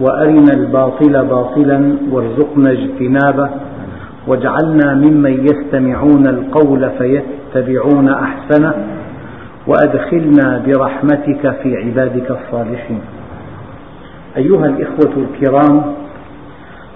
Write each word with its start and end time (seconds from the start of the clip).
وأرنا 0.00 0.52
الباطل 0.52 1.24
باطلا 1.24 1.96
وارزقنا 2.10 2.70
اجتنابه 2.70 3.50
واجعلنا 4.26 4.94
ممن 4.94 5.44
يستمعون 5.44 6.26
القول 6.26 6.90
فيتبعون 6.98 8.08
أحسنه 8.08 8.74
وأدخلنا 9.66 10.62
برحمتك 10.66 11.54
في 11.62 11.76
عبادك 11.76 12.30
الصالحين. 12.30 13.00
أيها 14.36 14.66
الإخوة 14.66 15.12
الكرام 15.16 15.82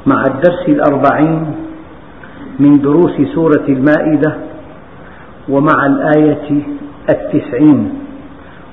مع 0.06 0.22
الدرس 0.26 0.68
الأربعين 0.68 1.46
من 2.60 2.80
دروس 2.80 3.20
سورة 3.34 3.64
المائدة 3.68 4.34
ومع 5.48 5.86
الآية 5.86 6.62
التسعين 7.10 7.92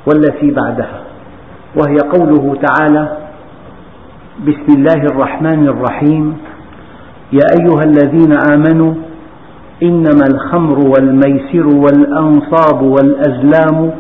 والتي 0.08 0.52
بعدها 0.52 1.02
وهي 1.76 1.98
قوله 1.98 2.56
تعالى 2.68 3.18
بسم 4.42 4.74
الله 4.78 5.02
الرحمن 5.14 5.68
الرحيم. 5.68 6.38
يا 7.34 7.48
أيها 7.62 7.84
الذين 7.84 8.34
آمنوا 8.54 8.94
إنما 9.84 10.26
الخمر 10.34 10.78
والميسر 10.80 11.68
والأنصاب 11.84 12.82
والأزلام 12.82 13.92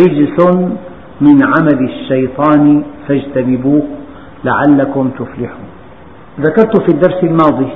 رجس 0.00 0.38
من 1.20 1.36
عمل 1.52 1.78
الشيطان 1.90 2.82
فاجتنبوه 3.08 3.82
لعلكم 4.44 5.10
تفلحون. 5.10 5.68
ذكرت 6.40 6.82
في 6.82 6.88
الدرس 6.88 7.24
الماضي 7.24 7.70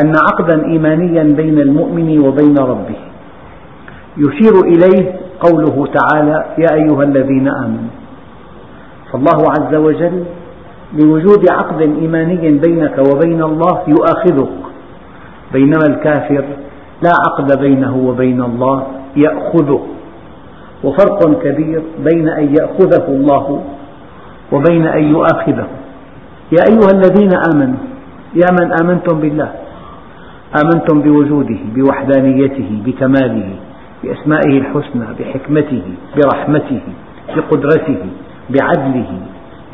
أن 0.00 0.12
عقدا 0.28 0.64
إيمانيا 0.72 1.22
بين 1.22 1.58
المؤمن 1.58 2.18
وبين 2.18 2.56
ربه. 2.58 3.00
يشير 4.16 4.54
إليه 4.64 5.04
قوله 5.40 5.76
تعالى 5.98 6.44
يا 6.58 6.70
أيها 6.74 7.02
الذين 7.02 7.48
آمنوا 7.48 7.92
فالله 9.12 9.38
عز 9.58 9.74
وجل 9.74 10.24
لوجود 10.92 11.50
عقد 11.50 11.80
إيماني 11.80 12.58
بينك 12.58 12.98
وبين 12.98 13.42
الله 13.42 13.82
يؤاخذك. 13.88 14.50
بينما 15.52 15.86
الكافر 15.88 16.44
لا 17.02 17.12
عقد 17.26 17.60
بينه 17.60 17.96
وبين 17.96 18.42
الله 18.42 18.86
يأخذه. 19.16 19.82
وفرق 20.84 21.42
كبير 21.42 21.82
بين 21.98 22.28
أن 22.28 22.54
يأخذه 22.60 23.06
الله 23.08 23.62
وبين 24.52 24.86
أن 24.86 25.04
يؤاخذه. 25.04 25.66
يا 26.52 26.62
أيها 26.70 26.90
الذين 26.94 27.30
آمنوا 27.54 27.78
يا 28.34 28.46
من 28.60 28.72
آمنتم 28.82 29.20
بالله 29.20 29.52
آمنتم 30.62 31.02
بوجوده 31.02 31.58
بوحدانيته 31.74 32.82
بكماله 32.86 33.50
بأسمائه 34.04 34.58
الحسنى 34.58 35.06
بحكمته 35.20 35.82
برحمته 36.16 36.80
بقدرته 37.36 38.00
بعدله 38.50 39.10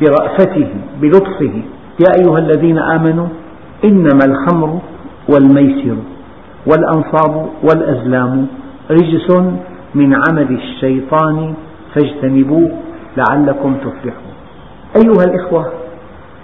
برأفته 0.01 0.67
بلطفه. 1.01 1.53
يا 1.99 2.11
أيها 2.19 2.39
الذين 2.39 2.79
آمنوا 2.79 3.27
إنما 3.85 4.25
الخمر 4.25 4.79
والميسر 5.29 5.97
والأنصاب 6.67 7.49
والأزلام 7.63 8.47
رجس 8.91 9.31
من 9.95 10.13
عمل 10.13 10.59
الشيطان 10.61 11.53
فاجتنبوه 11.95 12.71
لعلكم 13.17 13.75
تفلحون. 13.75 14.33
أيها 14.95 15.23
الإخوة 15.29 15.71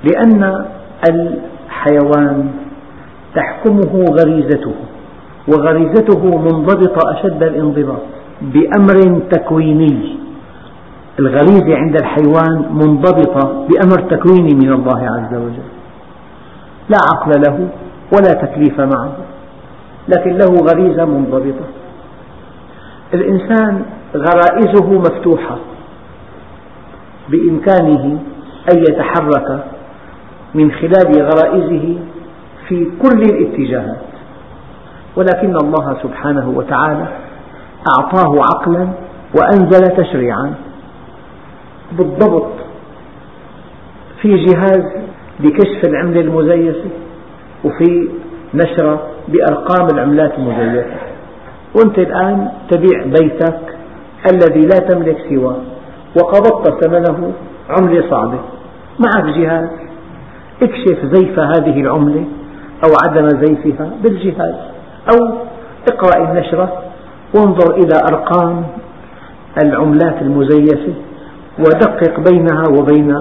لأن 0.03 0.66
الحيوان 1.09 2.52
تحكمه 3.36 4.06
غريزته 4.20 4.76
وغريزته 5.47 6.38
منضبطة 6.38 7.12
أشد 7.12 7.44
الانضباط 7.44 8.02
بأمر 8.42 9.20
تكويني. 9.31 10.16
الغريزة 11.20 11.76
عند 11.76 11.96
الحيوان 11.96 12.66
منضبطة 12.72 13.68
بأمر 13.68 14.10
تكويني 14.10 14.56
من 14.56 14.74
الله 14.74 15.10
عز 15.10 15.34
وجل. 15.34 15.70
لا 16.90 16.98
عقل 17.14 17.42
له 17.48 17.70
ولا 18.14 18.34
تكليف 18.34 18.80
معه 18.80 19.12
لكن 20.08 20.38
له 20.38 20.56
غريزة 20.72 21.06
منضبطة. 21.06 21.66
الإنسان 23.14 23.86
غرائزه 24.16 24.92
مفتوحة 25.00 25.58
بإمكانه 27.30 28.20
أن 28.74 28.78
يتحرك 28.78 29.64
من 30.54 30.72
خلال 30.72 31.22
غرائزه 31.22 31.98
في 32.68 32.92
كل 33.02 33.22
الاتجاهات. 33.22 34.02
ولكن 35.16 35.56
الله 35.56 35.98
سبحانه 36.04 36.50
وتعالى 36.56 37.08
أعطاه 37.98 38.42
عقلا 38.54 38.88
وأنزل 39.40 39.98
تشريعا 39.98 40.54
بالضبط 41.91 42.53
في 44.22 44.35
جهاز 44.35 44.84
لكشف 45.40 45.85
العملة 45.85 46.22
المزيفة 46.22 46.90
وفي 47.63 48.09
نشرة 48.53 49.07
بأرقام 49.28 49.88
العملات 49.94 50.34
المزيفة. 50.38 50.97
وأنت 51.75 52.00
الآن 52.00 52.50
تبيع 52.69 53.03
بيتك 53.06 53.59
الذي 54.34 54.62
لا 54.62 54.79
تملك 54.90 55.18
سواه 55.29 55.56
وقبضت 56.18 56.85
ثمنه 56.85 57.34
عملة 57.69 58.09
صعبة. 58.09 58.40
معك 59.00 59.25
جهاز. 59.38 59.69
اكشف 60.62 61.06
زيف 61.13 61.40
هذه 61.40 61.81
العملة 61.81 62.25
أو 62.85 62.90
عدم 63.03 63.29
زيفها 63.29 63.91
بالجهاز 64.03 64.56
أو 65.13 65.38
اقرأ 65.91 66.31
النشرة 66.31 66.84
وانظر 67.35 67.75
إلى 67.75 67.94
أرقام 68.12 68.63
العملات 69.63 70.22
المزيفة. 70.22 70.94
ودقق 71.60 72.20
بينها 72.20 72.64
وبين 72.80 73.12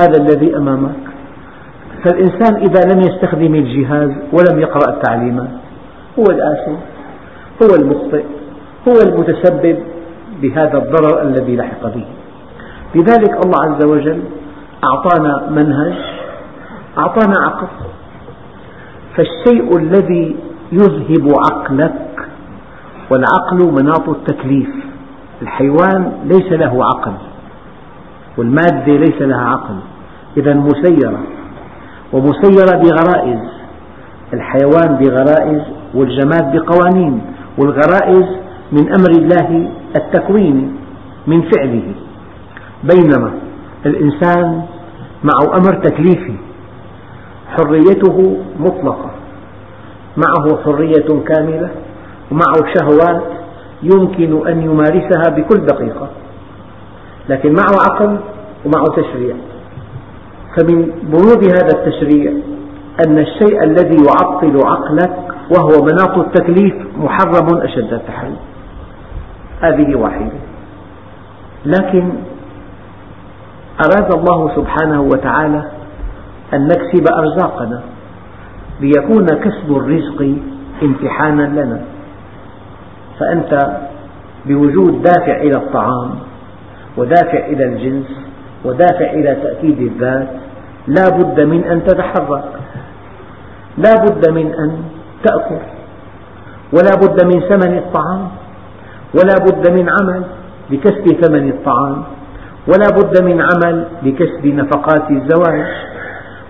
هذا 0.00 0.16
الذي 0.20 0.56
أمامك. 0.56 0.94
فالإنسان 2.04 2.54
إذا 2.56 2.94
لم 2.94 3.00
يستخدم 3.00 3.54
الجهاز 3.54 4.10
ولم 4.32 4.60
يقرأ 4.60 4.90
التعليمات 4.90 5.50
هو 6.18 6.24
الآثم 6.30 6.72
هو 7.62 7.68
المخطئ 7.80 8.24
هو 8.88 8.94
المتسبب 9.06 9.78
بهذا 10.42 10.78
الضرر 10.78 11.22
الذي 11.22 11.56
لحق 11.56 11.82
به. 11.82 12.04
لذلك 12.94 13.44
الله 13.44 13.64
عز 13.64 13.86
وجل 13.86 14.22
أعطانا 14.84 15.50
منهج 15.50 15.94
أعطانا 16.98 17.34
عقل. 17.40 17.66
فالشيء 19.16 19.76
الذي 19.76 20.36
يذهب 20.72 21.32
عقلك 21.50 22.28
والعقل 23.10 23.72
مناط 23.82 24.08
التكليف. 24.08 24.68
الحيوان 25.42 26.12
ليس 26.24 26.52
له 26.52 26.84
عقل. 26.84 27.12
والمادة 28.38 28.92
ليس 28.92 29.22
لها 29.22 29.44
عقل. 29.48 29.74
إذا 30.36 30.54
مسيرة 30.54 31.20
ومسيرة 32.12 32.76
بغرائز. 32.82 33.40
الحيوان 34.32 34.96
بغرائز 34.96 35.62
والجماد 35.94 36.56
بقوانين 36.56 37.22
والغرائز 37.58 38.26
من 38.72 38.88
أمر 38.88 39.10
الله 39.10 39.70
التكويني 39.96 40.68
من 41.26 41.42
فعله. 41.42 41.94
بينما 42.94 43.32
الإنسان 43.86 44.62
معه 45.24 45.56
أمر 45.56 45.74
تكليفي 45.74 46.34
حريته 47.48 48.36
مطلقة. 48.58 49.10
معه 50.16 50.62
حرية 50.64 51.24
كاملة 51.26 51.70
ومعه 52.30 52.74
شهوات 52.74 53.22
يمكن 53.82 54.48
أن 54.48 54.62
يمارسها 54.62 55.30
بكل 55.36 55.66
دقيقة. 55.66 56.08
لكن 57.28 57.52
معه 57.52 57.74
عقل 57.90 58.18
ومعه 58.64 58.86
تشريع. 58.96 59.36
فمن 60.56 60.90
بنود 61.02 61.44
هذا 61.44 61.78
التشريع 61.78 62.32
أن 63.06 63.18
الشيء 63.18 63.64
الذي 63.64 63.96
يعطل 64.04 64.60
عقلك 64.66 65.16
وهو 65.56 65.84
مناط 65.84 66.18
التكليف 66.18 66.74
محرم 66.96 67.58
أشد 67.58 67.92
التحريم 67.92 68.36
هذه 69.60 69.94
واحدة. 69.96 70.32
لكن 71.66 72.12
أراد 73.86 74.14
الله 74.14 74.56
سبحانه 74.56 75.00
وتعالى 75.02 75.70
أن 76.54 76.68
نكسب 76.68 77.04
أرزاقنا 77.18 77.82
ليكون 78.80 79.26
كسب 79.26 79.76
الرزق 79.76 80.36
امتحانا 80.82 81.42
لنا. 81.42 81.80
فأنت 83.20 83.80
بوجود 84.46 85.02
دافع 85.02 85.36
إلى 85.36 85.56
الطعام 85.56 86.10
ودافع 86.96 87.46
إلى 87.46 87.64
الجنس 87.64 88.06
ودافع 88.64 89.10
إلى 89.10 89.36
تأكيد 89.42 89.78
الذات. 89.78 90.28
لا 90.86 91.08
بد 91.08 91.40
من 91.40 91.64
أن 91.64 91.84
تتحرك. 91.84 92.44
لا 93.78 93.92
بد 94.04 94.30
من 94.30 94.46
أن 94.54 94.82
تأكل. 95.24 95.62
ولا 96.72 96.94
بد 97.02 97.24
من 97.24 97.40
ثمن 97.40 97.78
الطعام. 97.78 98.28
ولا 99.14 99.34
بد 99.46 99.70
من 99.70 99.88
عمل 99.88 100.22
لكسب 100.70 101.20
ثمن 101.20 101.48
الطعام. 101.48 102.02
ولا 102.68 102.88
بد 102.98 103.22
من 103.22 103.40
عمل 103.40 103.84
لكسب 104.02 104.46
نفقات 104.46 105.10
الزواج. 105.10 105.66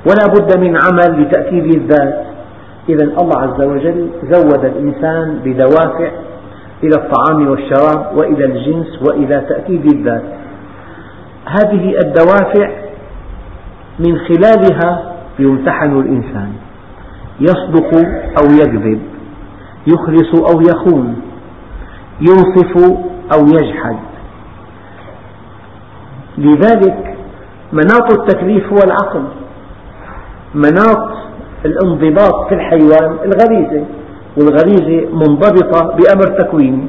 ولا 0.06 0.26
بد 0.34 0.58
من 0.58 0.76
عمل 0.76 1.22
لتأكيد 1.22 1.74
الذات. 1.74 2.24
إذا 2.88 3.04
الله 3.04 3.38
عز 3.38 3.60
وجل 3.60 4.08
زود 4.30 4.64
الإنسان 4.64 5.40
بدوافع 5.44 6.10
إلى 6.82 6.96
الطعام 6.96 7.48
والشراب 7.48 8.16
وإلى 8.16 8.44
الجنس 8.44 9.02
وإلى 9.02 9.40
تأكيد 9.48 9.92
الذات. 9.92 10.22
هذه 11.46 11.94
الدوافع 12.04 12.70
من 13.98 14.18
خلالها 14.18 15.12
يمتحن 15.38 16.00
الإنسان. 16.00 16.52
يصدق 17.40 17.94
أو 18.38 18.44
يكذب. 18.54 19.02
يخلص 19.86 20.34
أو 20.34 20.60
يخون. 20.60 21.16
ينصف 22.20 22.98
أو 23.34 23.46
يجحد. 23.46 23.96
لذلك 26.38 27.16
مناط 27.72 28.12
التكليف 28.20 28.72
هو 28.72 28.78
العقل. 28.84 29.24
مناط 30.54 31.12
الانضباط 31.64 32.48
في 32.48 32.54
الحيوان 32.54 33.16
الغريزة. 33.24 33.84
والغريزة 34.36 35.08
منضبطة 35.12 35.96
بأمر 35.96 36.38
تكويني 36.38 36.86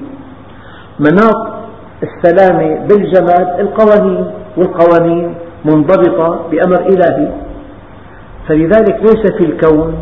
مناط 1.00 1.54
السلامة 2.04 2.88
بالجماد 2.88 3.60
القوانين 3.60 4.32
والقوانين 4.58 5.36
منضبطة 5.66 6.40
بأمر 6.52 6.80
إلهي. 6.80 7.32
فلذلك 8.48 9.00
ليس 9.02 9.32
في 9.38 9.46
الكون 9.46 9.94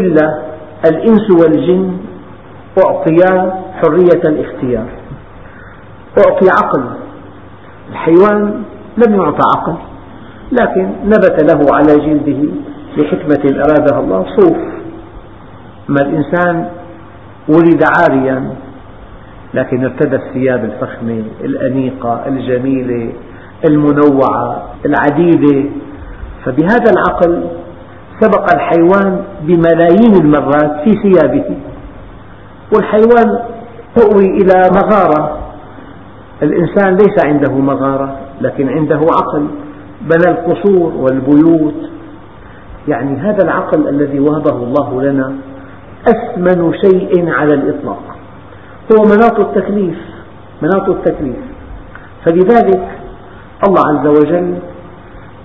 إلا 0.00 0.42
الإنس 0.90 1.30
والجن 1.30 1.96
أعطيا 2.84 3.62
حرية 3.82 4.22
الاختيار. 4.24 4.86
أعطي 6.18 6.46
عقل. 6.62 6.84
الحيوان 7.90 8.62
لم 9.06 9.14
يعطى 9.14 9.42
عقل 9.56 9.74
لكن 10.52 10.90
نبت 11.04 11.52
له 11.52 11.74
على 11.74 11.96
جلده 11.96 12.52
لحكمة 12.96 13.62
أرادها 13.64 14.00
الله. 14.00 14.26
صوف. 14.36 14.77
أما 15.88 16.00
الإنسان 16.00 16.68
ولد 17.48 17.82
عاريا 17.98 18.54
لكن 19.54 19.84
ارتدى 19.84 20.16
الثياب 20.16 20.64
الفخمة 20.64 21.22
الأنيقة 21.44 22.26
الجميلة 22.26 23.12
المنوعة 23.68 24.68
العديدة. 24.86 25.70
فبهذا 26.44 26.90
العقل 26.92 27.44
سبق 28.20 28.54
الحيوان 28.54 29.24
بملايين 29.42 30.14
المرات 30.24 30.80
في 30.84 30.90
ثيابه. 30.90 31.56
والحيوان 32.74 33.38
تؤوي 33.96 34.26
إلى 34.26 34.62
مغارة. 34.74 35.38
الإنسان 36.42 36.96
ليس 36.96 37.24
عنده 37.24 37.54
مغارة 37.54 38.16
لكن 38.40 38.68
عنده 38.68 39.00
عقل. 39.00 39.46
بنى 40.00 40.32
القصور 40.32 40.92
والبيوت. 40.94 41.90
يعني 42.88 43.16
هذا 43.16 43.44
العقل 43.44 43.88
الذي 43.88 44.20
وهبه 44.20 44.56
الله 44.56 45.02
لنا 45.02 45.34
أثمن 46.06 46.72
شيء 46.72 47.30
على 47.30 47.54
الإطلاق. 47.54 48.02
هو 48.92 49.04
مناط 49.04 49.40
التكليف 49.40 49.98
مناط 50.62 50.88
التكليف. 50.88 51.36
فلذلك 52.24 52.88
الله 53.68 53.82
عز 53.88 54.06
وجل 54.06 54.54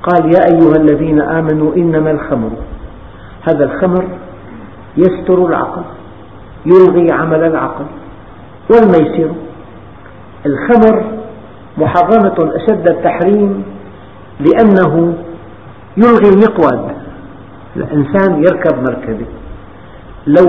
قال 0.04 0.36
يا 0.36 0.42
أيها 0.54 0.76
الذين 0.76 1.22
آمنوا 1.22 1.76
إنما 1.76 2.12
الخمر. 2.12 2.52
هذا 3.50 3.66
الخمر 3.66 4.08
يستر 4.98 5.46
العقل 5.48 5.84
يلغي 6.66 7.08
عمل 7.12 7.44
العقل 7.44 7.86
والميسر. 8.72 9.32
الخمر 10.46 11.04
محرمة 11.78 12.36
أشد 12.56 12.88
التحريم 12.88 13.64
لأنه 14.40 15.14
يلغي 15.98 16.30
المقود. 16.30 16.92
الإنسان 17.76 18.44
يركب 18.44 18.80
مركبة. 18.80 19.26
لو 20.28 20.46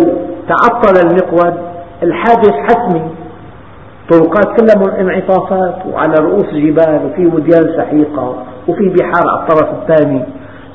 تعطل 0.49 1.07
المقود 1.07 1.55
الحادث 2.03 2.53
حتمي. 2.53 3.11
طرقات 4.11 4.61
كلها 4.61 5.01
انعطافات 5.01 5.87
وعلى 5.87 6.15
رؤوس 6.21 6.47
جبال 6.47 7.01
وفي 7.05 7.27
وديان 7.27 7.77
سحيقة 7.77 8.45
وفي 8.69 8.89
بحار 8.89 9.29
على 9.29 9.43
الطرف 9.43 9.69
الثاني. 9.83 10.25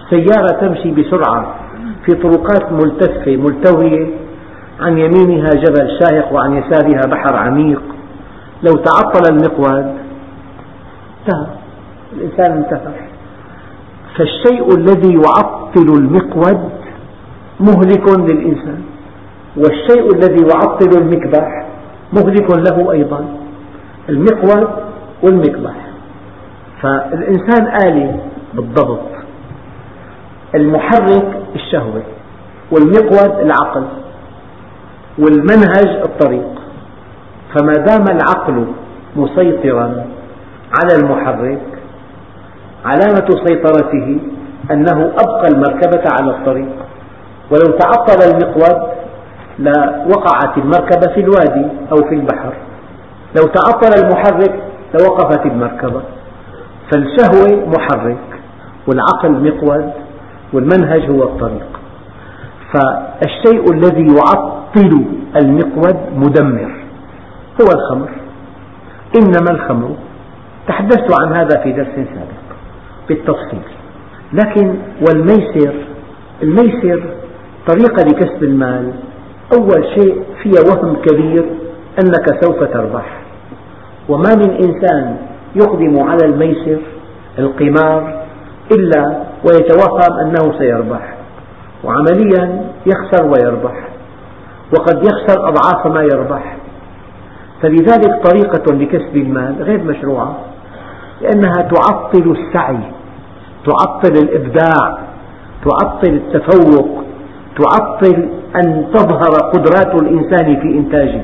سيارة 0.10 0.48
تمشي 0.62 0.92
بسرعة 0.92 1.56
في 2.06 2.14
طرقات 2.14 2.72
ملتفة 2.72 3.36
ملتوية. 3.36 4.08
عن 4.80 4.98
يمينها 4.98 5.50
جبل 5.50 6.00
شاهق 6.00 6.34
وعن 6.34 6.58
يسارها 6.58 7.02
بحر 7.12 7.36
عميق. 7.36 7.82
لو 8.64 8.74
تعطل 8.74 9.34
المقود 9.34 9.94
انتهى. 11.20 11.48
الإنسان 12.14 12.52
انتهى 12.52 12.94
فالشيء 14.18 14.78
الذي 14.78 15.14
يعطل 15.14 15.94
المقود 15.98 16.70
مهلك 17.60 18.20
للإنسان. 18.20 18.82
والشيء 19.58 20.16
الذي 20.16 20.48
يعطل 20.54 21.02
المكبح 21.02 21.66
مهلك 22.14 22.52
له 22.52 22.92
أيضا 22.92 23.26
المقود 24.10 24.68
والمكبح 25.24 25.76
فالإنسان 26.82 27.88
آلي 27.88 28.20
بالضبط. 28.54 29.00
المحرك 30.56 31.38
الشهوة 31.56 32.04
والمقود 32.72 33.40
العقل 33.40 33.84
والمنهج 35.20 36.02
الطريق. 36.06 36.50
فما 37.56 37.74
دام 37.74 38.06
العقل 38.18 38.66
مسيطرا 39.16 40.06
على 40.78 40.96
المحرك 41.02 41.62
علامة 42.86 43.28
سيطرته 43.46 44.18
أنه 44.72 45.12
أبقى 45.24 45.48
المركبة 45.48 46.04
على 46.20 46.32
الطريق. 46.32 46.89
ولو 47.52 47.78
تعطل 47.78 48.32
المقود 48.32 48.90
لوقعت 49.60 50.58
المركبة 50.58 51.14
في 51.14 51.20
الوادي 51.20 51.68
أو 51.92 51.98
في 52.10 52.16
البحر. 52.16 52.54
لو 53.38 53.44
تعطل 53.44 54.04
المحرك 54.04 54.64
لوقفت 54.94 55.46
المركبة. 55.46 56.02
فالشهوة 56.92 57.70
محرك 57.78 58.42
والعقل 58.88 59.32
مقود 59.32 59.92
والمنهج 60.54 61.10
هو 61.10 61.24
الطريق. 61.24 61.80
فالشيء 62.74 63.74
الذي 63.74 64.08
يعطل 64.16 65.06
المقود 65.42 65.98
مدمر. 66.16 66.86
هو 67.62 67.68
الخمر. 67.76 68.10
إنما 69.16 69.52
الخمر 69.52 69.96
تحدثت 70.68 71.22
عن 71.22 71.36
هذا 71.36 71.64
في 71.64 71.72
درس 71.72 71.96
سابق 71.96 72.58
بالتفصيل. 73.10 73.62
لكن 74.34 74.76
والميسر 75.08 75.74
الميسر 76.44 77.19
طريقة 77.70 78.04
لكسب 78.08 78.44
المال. 78.44 78.92
أول 79.54 79.86
شيء 79.96 80.24
فيها 80.44 80.62
وهم 80.70 80.96
كبير 80.96 81.46
أنك 82.04 82.44
سوف 82.44 82.64
تربح. 82.64 83.20
وما 84.10 84.36
من 84.36 84.52
إنسان 84.52 85.18
يقدم 85.56 86.00
على 86.00 86.26
الميسر 86.26 86.80
القمار 87.40 88.24
إلا 88.72 89.24
ويتوهم 89.46 90.20
أنه 90.20 90.60
سيربح. 90.60 91.16
وعمليا 91.84 92.72
يخسر 92.86 93.26
ويربح. 93.26 93.90
وقد 94.74 95.04
يخسر 95.04 95.48
أضعاف 95.48 95.88
ما 95.88 96.02
يربح. 96.02 96.58
فلذلك 97.62 98.28
طريقة 98.30 98.76
لكسب 98.76 99.18
المال 99.18 99.64
غير 99.64 99.84
مشروعة 99.84 100.36
لأنها 101.22 101.70
تعطل 101.72 102.36
السعي 102.38 102.80
تعطل 103.66 104.14
الإبداع 104.24 105.00
تعطل 105.66 106.14
التفوق. 106.14 107.09
تعطل 107.60 108.30
أن 108.56 108.86
تظهر 108.94 109.50
قدرات 109.54 110.02
الإنسان 110.02 110.62
في 110.62 110.78
إنتاجه. 110.78 111.24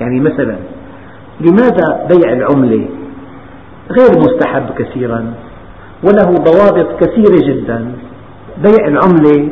يعني 0.00 0.20
مثلا 0.20 0.56
لماذا 1.40 2.06
بيع 2.14 2.32
العملة 2.32 2.88
غير 3.90 4.18
مستحب 4.18 4.70
كثيرا؟ 4.78 5.34
وله 6.04 6.30
ضوابط 6.30 7.04
كثيرة 7.04 7.54
جدا. 7.54 7.92
بيع 8.58 8.86
العملة 8.86 9.50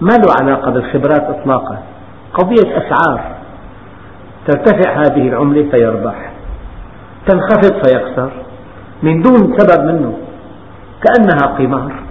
ما 0.00 0.12
له 0.12 0.32
علاقة 0.40 0.70
بالخبرات 0.70 1.22
إطلاقا. 1.22 1.78
قضية 2.34 2.78
أسعار 2.78 3.20
ترتفع 4.46 4.92
هذه 5.02 5.28
العملة 5.28 5.70
فيربح. 5.70 6.32
تنخفض 7.26 7.86
فيخسر. 7.86 8.30
من 9.02 9.22
دون 9.22 9.58
سبب 9.58 9.84
منه. 9.84 10.14
كأنها 11.02 11.56
قمار. 11.58 12.01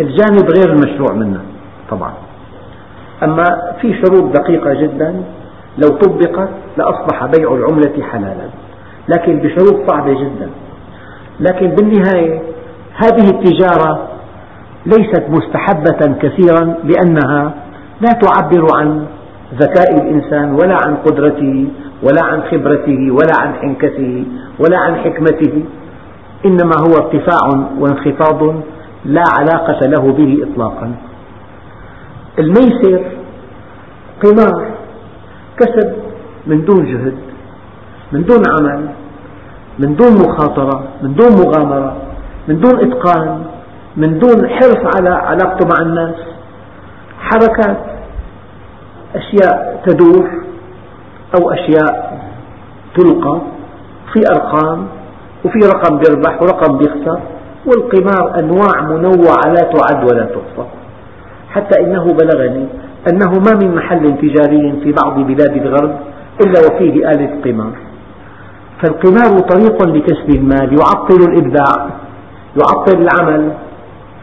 الجانب 0.00 0.50
غير 0.56 0.72
المشروع 0.72 1.12
منه 1.12 1.40
طبعا. 1.90 2.12
أما 3.22 3.44
في 3.80 3.94
شروط 3.94 4.36
دقيقة 4.36 4.74
جدا 4.74 5.22
لو 5.78 5.88
طبقت 5.88 6.48
لأصبح 6.76 7.26
بيع 7.26 7.54
العملة 7.54 8.02
حلالا. 8.12 8.48
لكن 9.08 9.38
بشروط 9.38 9.90
صعبة 9.90 10.12
جدا. 10.12 10.50
لكن 11.40 11.66
بالنهاية 11.68 12.42
هذه 12.94 13.30
التجارة 13.30 14.08
ليست 14.86 15.24
مستحبة 15.28 16.14
كثيرا 16.22 16.74
لأنها 16.84 17.54
لا 18.00 18.10
تعبر 18.12 18.66
عن 18.76 19.06
ذكاء 19.54 19.94
الإنسان 19.94 20.52
ولا 20.54 20.76
عن 20.86 20.96
قدرته 20.96 21.68
ولا 22.02 22.24
عن 22.24 22.42
خبرته 22.42 23.10
ولا 23.10 23.32
عن 23.40 23.54
حنكته 23.54 24.24
ولا 24.58 24.78
عن 24.78 24.96
حكمته. 24.96 25.64
إنما 26.46 26.72
هو 26.80 26.94
ارتفاع 26.96 27.68
وانخفاض 27.78 28.54
لا 29.04 29.24
علاقة 29.38 29.86
له 29.86 30.12
به 30.12 30.38
إطلاقا. 30.46 30.94
الميسر 32.38 33.02
قمار 34.22 34.70
كسب 35.58 35.92
من 36.46 36.64
دون 36.64 36.84
جهد 36.86 37.16
من 38.12 38.24
دون 38.24 38.42
عمل 38.48 38.88
من 39.78 39.96
دون 39.96 40.12
مخاطرة 40.12 40.84
من 41.02 41.14
دون 41.14 41.32
مغامرة 41.32 41.96
من 42.48 42.60
دون 42.60 42.76
إتقان 42.80 43.44
من 43.96 44.18
دون 44.18 44.48
حرص 44.48 44.96
على 44.96 45.10
علاقته 45.10 45.68
مع 45.68 45.78
الناس. 45.82 46.14
حركات 47.20 47.80
أشياء 49.14 49.82
تدور 49.86 50.30
أو 51.34 51.50
أشياء 51.50 52.20
تلقى 52.96 53.40
في 54.12 54.20
أرقام 54.34 54.86
وفي 55.44 55.58
رقم 55.58 55.98
بيربح 55.98 56.42
ورقم 56.42 56.78
بيخسر. 56.78 57.20
والقمار 57.66 58.38
أنواع 58.38 58.82
منوعة 58.82 59.46
لا 59.46 59.70
تعد 59.72 60.10
ولا 60.10 60.24
تحصى. 60.24 60.68
حتى 61.50 61.80
إنه 61.80 62.04
بلغني 62.12 62.66
أنه 63.12 63.30
ما 63.30 63.54
من 63.62 63.74
محل 63.74 64.16
تجاري 64.16 64.80
في 64.82 64.94
بعض 65.02 65.18
بلاد 65.18 65.56
الغرب 65.56 65.96
إلا 66.46 66.60
وفيه 66.60 67.10
آلة 67.10 67.40
قمار. 67.44 67.72
فالقمار 68.82 69.38
طريق 69.38 69.82
لكسب 69.82 70.30
المال 70.30 70.78
يعطل 70.78 71.30
الإبداع 71.30 71.90
يعطل 72.56 73.02
العمل 73.02 73.52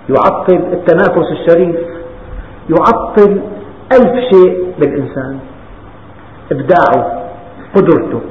يعطل 0.09 0.55
التنافس 0.55 1.31
الشريف 1.31 1.75
يعطل 2.69 3.41
ألف 3.91 4.13
شيء 4.33 4.73
بالإنسان. 4.79 5.39
إبداعه 6.51 7.23
قدرته 7.75 8.21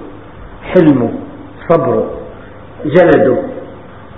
حلمه 0.63 1.11
صبره 1.69 2.11
جلده 2.85 3.39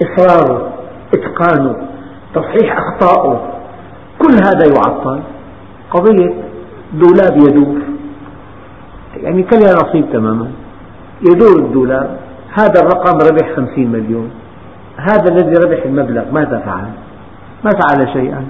إصراره 0.03 0.73
إتقانه 1.14 1.76
تصحيح 2.35 2.79
أخطائه 2.79 3.50
كل 4.19 4.35
هذا 4.45 4.67
يعطل. 4.67 5.21
قضية 5.90 6.35
دولاب 6.93 7.37
يدور. 7.37 7.79
يعني 9.17 9.43
كلها 9.43 9.75
نصيب 9.75 10.12
تماما. 10.12 10.49
يدور 11.23 11.59
الدولاب. 11.59 12.17
هذا 12.59 12.81
الرقم 12.83 13.19
ربح 13.31 13.57
خمسين 13.57 13.93
مليون. 13.93 14.31
هذا 14.97 15.33
الذي 15.33 15.55
ربح 15.67 15.85
المبلغ 15.85 16.25
ماذا 16.33 16.62
فعل؟ 16.67 16.85
ما 17.64 17.71
فعل 17.71 18.12
شيئا. 18.12 18.45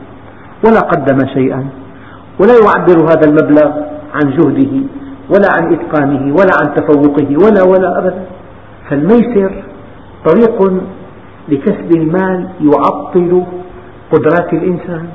ولا 0.66 0.80
قدم 0.80 1.26
شيئا. 1.34 1.68
ولا 2.40 2.54
يعبر 2.54 3.04
هذا 3.04 3.28
المبلغ 3.28 3.70
عن 4.14 4.30
جهده 4.30 4.72
ولا 5.30 5.48
عن 5.52 5.74
إتقانه 5.74 6.34
ولا 6.34 6.50
عن 6.60 6.74
تفوقه 6.74 7.36
ولا 7.44 7.62
ولا 7.68 7.98
أبدا. 7.98 8.24
فالميسر 8.90 9.62
طريق 10.26 10.82
لكسب 11.50 11.96
المال 11.96 12.48
يعطل 12.60 13.44
قدرات 14.12 14.52
الإنسان 14.52 15.08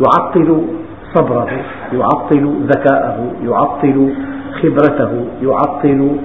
يعطل 0.00 0.66
صبره 1.14 1.50
يعطل 1.92 2.66
ذكاءه 2.66 3.32
يعطل 3.44 4.14
خبرته 4.62 5.26
يعطل 5.42 6.16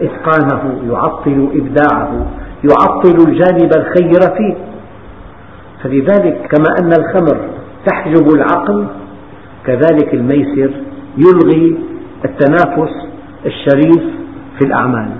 إتقانه 0.00 0.92
يعطل 0.92 1.48
إبداعه 1.54 2.26
يعطل 2.64 3.16
الجانب 3.28 3.70
الخير 3.76 4.36
فيه. 4.36 4.54
فلذلك 5.82 6.48
كما 6.50 6.68
أن 6.80 6.92
الخمر 6.92 7.48
تحجب 7.86 8.34
العقل 8.34 8.86
كذلك 9.66 10.14
الميسر 10.14 10.70
يلغي 11.18 11.78
التنافس 12.24 12.92
الشريف 13.46 14.02
في 14.58 14.66
الأعمال. 14.66 15.10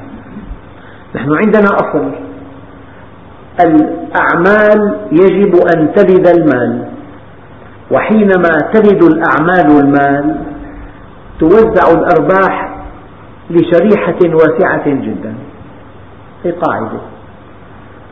نحن 1.15 1.29
عندنا 1.33 1.69
أصل 1.75 2.11
الأعمال 3.61 4.97
يجب 5.13 5.55
أن 5.77 5.93
تلد 5.93 6.27
المال. 6.29 6.85
وحينما 7.91 8.71
تلد 8.73 9.03
الأعمال 9.03 9.85
المال 9.85 10.37
توزع 11.41 11.93
الأرباح 11.93 12.85
لشريحة 13.51 14.19
واسعة 14.35 14.89
جدا. 14.89 15.35
هي 16.45 16.51
قاعدة. 16.51 17.01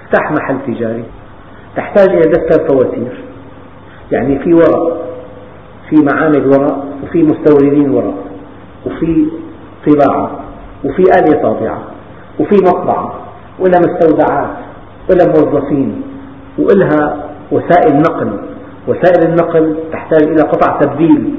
افتح 0.04 0.32
محل 0.32 0.56
تجاري. 0.66 1.04
تحتاج 1.76 2.08
إلى 2.08 2.20
دفتر 2.20 2.68
فواتير. 2.68 3.24
يعني 4.12 4.38
في 4.38 4.54
ورق 4.54 5.06
في 5.90 5.96
معامل 6.12 6.46
ورق 6.46 6.84
وفي 7.02 7.22
مستوردين 7.22 7.90
ورق 7.90 8.24
وفي 8.86 9.26
طباعة. 9.86 10.30
وفي 10.84 11.02
آلة 11.02 11.42
طابعة. 11.42 11.82
وفي 12.40 12.56
مطبعة. 12.64 13.14
ولها 13.58 13.80
مستودعات. 13.80 14.69
ولها 15.10 15.26
موظفين 15.26 16.02
وإلها 16.58 17.16
وسائل 17.52 17.96
نقل 17.96 18.30
وسائل 18.88 19.28
النقل 19.28 19.76
تحتاج 19.92 20.22
إلى 20.22 20.42
قطع 20.42 20.78
تبديل. 20.78 21.34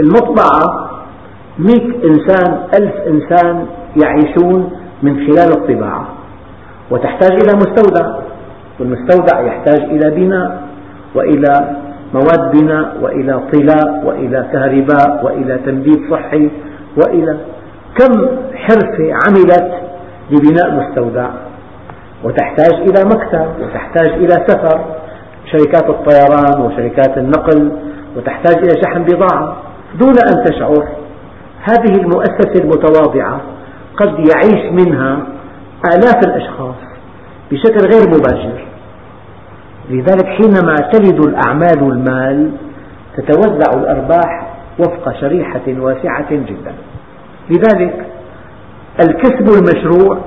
المطبعة 0.00 0.90
مئة 1.58 2.08
إنسان 2.08 2.58
ألف 2.80 2.94
إنسان 3.06 3.66
يعيشون 4.02 4.70
من 5.02 5.14
خلال 5.16 5.52
الطباعة 5.52 6.08
وتحتاج 6.90 7.32
إلى 7.32 7.52
مستودع 7.56 8.18
والمستودع 8.80 9.40
يحتاج 9.40 9.80
إلى 9.80 10.10
بناء 10.10 10.62
وإلى 11.14 11.76
مواد 12.14 12.56
بناء 12.56 12.96
وإلى 13.02 13.40
طلاء 13.52 14.04
وإلى 14.06 14.48
كهرباء 14.52 15.24
وإلى 15.24 15.58
تنبيذ 15.66 16.10
صحي 16.10 16.50
وإلى 16.96 17.36
كم 17.98 18.26
حرفة 18.54 19.12
عملت 19.26 19.72
لبناء 20.30 20.74
مستودع. 20.74 21.30
وتحتاج 22.24 22.74
إلى 22.74 23.04
مكتب 23.04 23.46
وتحتاج 23.62 24.08
إلى 24.08 24.46
سفر. 24.48 24.84
شركات 25.52 25.88
الطيران 25.90 26.60
وشركات 26.62 27.18
النقل 27.18 27.72
وتحتاج 28.16 28.56
إلى 28.56 28.82
شحن 28.82 29.02
بضاعة. 29.02 29.56
دون 30.00 30.14
أن 30.28 30.44
تشعر 30.44 30.88
هذه 31.62 31.94
المؤسسة 32.00 32.62
المتواضعة 32.62 33.40
قد 33.96 34.08
يعيش 34.08 34.72
منها 34.72 35.18
آلاف 35.94 36.26
الأشخاص 36.26 36.74
بشكل 37.50 37.88
غير 37.92 38.08
مباشر. 38.08 38.66
لذلك 39.90 40.26
حينما 40.26 40.74
تلد 40.74 41.26
الأعمال 41.26 41.92
المال 41.92 42.50
تتوزع 43.16 43.80
الأرباح 43.80 44.46
وفق 44.78 45.20
شريحة 45.20 45.66
واسعة 45.68 46.30
جدا. 46.30 46.74
لذلك 47.50 48.06
الكسب 49.00 49.48
المشروع 49.48 50.18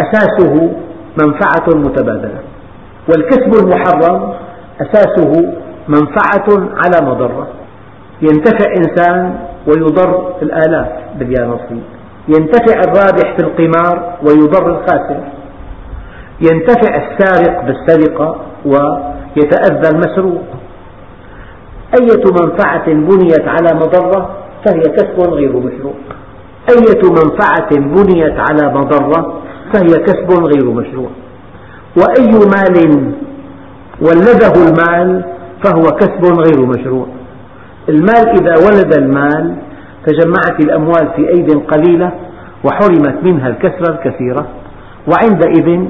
أساسه 0.00 0.72
منفعة 1.22 1.78
متبادلة. 1.78 2.38
والكسب 3.08 3.64
المحرم 3.64 4.32
أساسه 4.80 5.32
منفعة 5.88 6.68
على 6.84 7.10
مضرة. 7.10 7.48
ينتفع 8.22 8.72
إنسان 8.76 9.34
ويضر 9.66 10.32
الآلاف 10.42 10.88
باليانصيب 11.18 11.82
ينتفع 12.28 12.80
الرابح 12.80 13.36
في 13.36 13.46
القمار 13.46 14.18
ويضر 14.22 14.70
الخاسر. 14.70 15.20
ينتفع 16.40 16.94
السارق 16.94 17.64
بالسرقة 17.64 18.36
ويتأذى 18.66 19.88
المسروق. 19.94 20.44
أية 22.00 22.24
منفعة 22.42 22.86
بنيت 22.86 23.48
على 23.48 23.74
مضرة 23.74 24.30
فهي 24.64 24.80
كسب 24.80 25.20
غير 25.20 25.56
مشروع 25.56 25.94
أية 26.70 27.02
منفعة 27.10 27.70
بنيت 27.70 28.34
على 28.38 28.74
مضرة 28.74 29.40
فهي 29.72 30.04
كسب 30.04 30.30
غير 30.30 30.70
مشروع. 30.70 31.10
وأي 31.96 32.30
مال 32.32 33.12
ولده 34.00 34.52
المال 34.68 35.24
فهو 35.64 35.82
كسب 35.82 36.24
غير 36.24 36.66
مشروع. 36.66 37.06
المال 37.88 38.28
إذا 38.28 38.54
ولد 38.66 38.94
المال 38.98 39.54
تجمعت 40.06 40.64
الأموال 40.64 41.08
في 41.16 41.28
أيد 41.28 41.50
قليلة 41.50 42.12
وحرمت 42.64 43.24
منها 43.24 43.48
الكسرة 43.48 43.94
الكثيرة 43.94 44.46
وعندئذ 45.06 45.84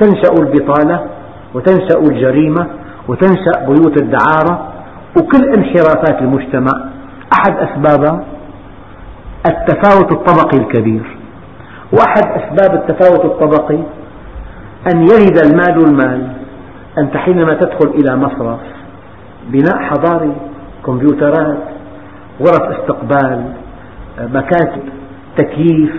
تنشأ 0.00 0.32
البطالة 0.42 1.06
وتنشأ 1.54 1.98
الجريمة 1.98 2.66
وتنشأ 3.08 3.66
بيوت 3.66 4.02
الدعارة 4.02 4.68
وكل 5.18 5.48
انحرافات 5.56 6.22
المجتمع. 6.22 6.72
أحد 7.32 7.56
أسبابها 7.56 8.24
التفاوت 9.48 10.12
الطبقي 10.12 10.58
الكبير. 10.58 11.19
وأحد 11.92 12.24
أسباب 12.24 12.74
التفاوت 12.74 13.24
الطبقي 13.24 13.78
أن 14.94 15.02
يلد 15.02 15.38
المال 15.44 15.84
المال 15.84 16.32
أنت 16.98 17.16
حينما 17.16 17.54
تدخل 17.54 17.90
إلى 17.90 18.16
مصرف 18.16 18.60
بناء 19.48 19.78
حضاري 19.78 20.36
كمبيوترات 20.86 21.58
غرف 22.40 22.78
استقبال 22.78 23.44
مكاتب 24.20 24.82
تكييف 25.36 25.92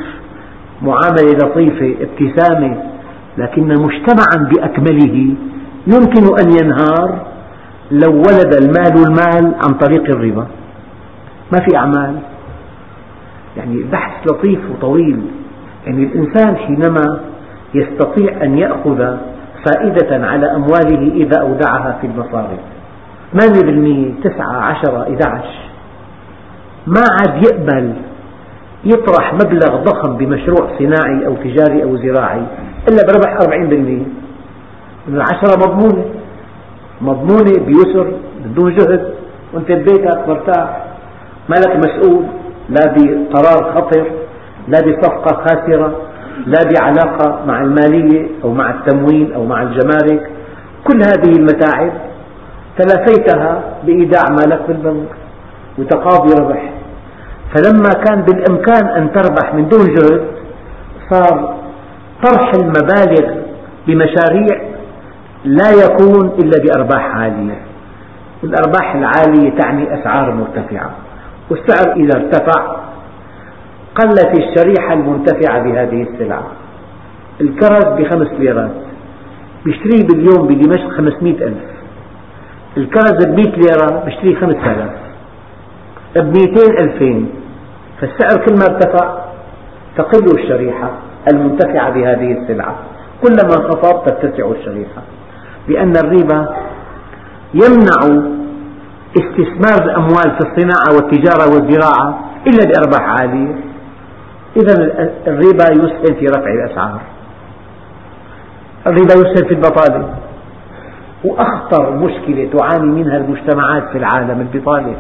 معاملة 0.82 1.32
لطيفة 1.44 1.96
ابتسامة 2.02 2.84
لكن 3.38 3.68
مجتمعا 3.68 4.50
بأكمله 4.50 5.36
يمكن 5.88 6.24
أن 6.42 6.52
ينهار 6.62 7.26
لو 7.92 8.12
ولد 8.12 8.54
المال 8.62 9.08
المال 9.08 9.56
عن 9.66 9.74
طريق 9.74 10.04
الربا. 10.16 10.48
ما 11.52 11.60
في 11.60 11.78
أعمال. 11.78 12.16
يعني 13.58 13.84
بحث 13.84 14.28
لطيف 14.32 14.60
وطويل. 14.72 15.22
يعني 15.86 16.04
الإنسان 16.04 16.58
حينما 16.58 17.20
يستطيع 17.74 18.44
أن 18.44 18.58
يأخذ 18.58 19.18
فائدة 19.66 20.28
على 20.28 20.56
أمواله 20.56 21.14
إذا 21.14 21.42
أودعها 21.42 21.98
في 22.02 22.08
المصارف 22.08 22.60
ثمانية 23.32 23.62
بالمئة 23.62 24.14
تسعة 24.24 24.58
عشرة 24.58 25.02
11 25.02 25.72
ما 26.88 27.02
عاد 27.12 27.44
يقبل 27.44 27.94
يطرح 28.86 29.34
مبلغ 29.34 29.84
ضخم 29.84 30.18
بمشروع 30.18 30.78
صناعي 30.80 31.26
أو 31.26 31.36
تجاري 31.36 31.84
أو 31.84 31.98
زراعي 31.98 32.42
إلا 32.90 33.04
بربح 33.08 33.38
أربعين 33.42 33.70
بالمئة. 33.70 34.06
العشرة 35.08 35.58
مضمونة. 35.58 36.06
مضمونة 37.02 37.66
بيسر 37.66 38.12
بدون 38.46 38.76
جهد. 38.76 39.14
وانت 39.54 39.72
ببيتك 39.72 40.28
مرتاح. 40.28 40.84
ما 41.50 41.56
لك 41.56 41.76
مسؤول. 41.76 42.26
لا 42.70 42.94
بقرار 42.96 43.74
خطر. 43.76 44.06
لا 44.68 44.80
بصفقة 44.82 45.44
خاسرة 45.44 46.02
لا 46.46 46.60
بعلاقة 46.74 47.46
مع 47.46 47.62
المالية 47.62 48.28
أو 48.44 48.54
مع 48.54 48.70
التموين 48.70 49.34
أو 49.34 49.46
مع 49.46 49.62
الجمارك. 49.62 50.30
كل 50.88 50.98
هذه 50.98 51.36
المتاعب 51.38 51.92
تلافيتها 52.78 53.64
بإيداع 53.84 54.24
مالك 54.30 54.62
بالبنك 54.68 55.10
وتقاضي 55.78 56.34
ربح. 56.42 56.70
فلما 57.56 57.90
كان 58.06 58.22
بالإمكان 58.22 58.88
أن 58.88 59.12
تربح 59.12 59.54
من 59.54 59.68
دون 59.70 59.86
جهد 59.86 60.22
صار 61.10 61.56
طرح 62.24 62.52
المبالغ 62.54 63.42
بمشاريع 63.88 64.62
لا 65.46 65.70
يكون 65.72 66.32
إلا 66.40 66.64
بأرباح 66.64 67.16
عالية. 67.16 67.62
والأرباح 68.44 68.96
العالية 68.96 69.58
تعني 69.60 70.00
أسعار 70.02 70.32
مرتفعة 70.32 70.92
والسعر 71.50 71.96
إذا 71.96 72.18
ارتفع 72.18 72.76
قلت 73.96 74.40
الشريحة 74.40 74.94
المنتفعة 74.94 75.64
بهذه 75.64 76.08
السلعة. 76.14 76.44
الكرز 77.42 77.86
بخمس 77.86 78.28
ليرات. 78.40 78.72
بيشتريه 79.66 80.08
باليوم 80.08 80.48
بدمشق 80.48 80.90
خمسمئة 80.90 81.48
ألف. 81.48 81.72
الكرز 82.78 83.26
بمئة 83.26 83.56
ليرة 83.56 84.04
بيشتريه 84.06 84.36
خمس 84.36 84.56
آلاف. 84.56 84.92
بمئتين 86.16 86.74
ألفين. 86.82 87.30
فالسعر 88.02 88.46
كل 88.46 88.54
ما 88.54 88.66
ارتفع 88.66 89.18
تقل 89.98 90.40
الشريحة 90.40 90.92
المنتفعة 91.34 91.90
بهذه 91.90 92.32
السلعة. 92.32 92.76
كلما 93.22 93.56
انخفض 93.56 94.06
تتسع 94.06 94.52
الشريحة. 94.52 95.02
لأن 95.68 95.94
الربا 95.98 96.56
يمنع 97.54 98.24
استثمار 99.18 99.86
الأموال 99.86 100.38
في 100.40 100.48
الصناعة 100.48 100.96
والتجارة 100.96 101.46
والزراعة 101.54 102.20
إلا 102.48 102.72
بأرباح 102.72 103.22
عالية. 103.22 103.71
إذا 104.58 104.74
الربا 105.28 105.66
يسهم 105.72 106.20
في 106.20 106.26
رفع 106.26 106.52
الأسعار. 106.54 107.02
الربا 108.88 109.14
يسهم 109.14 109.48
في 109.48 109.54
البطالة. 109.54 110.10
وأخطر 111.24 111.92
مشكلة 111.92 112.50
تعاني 112.58 112.92
منها 112.92 113.18
المجتمعات 113.18 113.84
في 113.92 113.98
العالم 113.98 114.42
البطالة. 114.42 114.96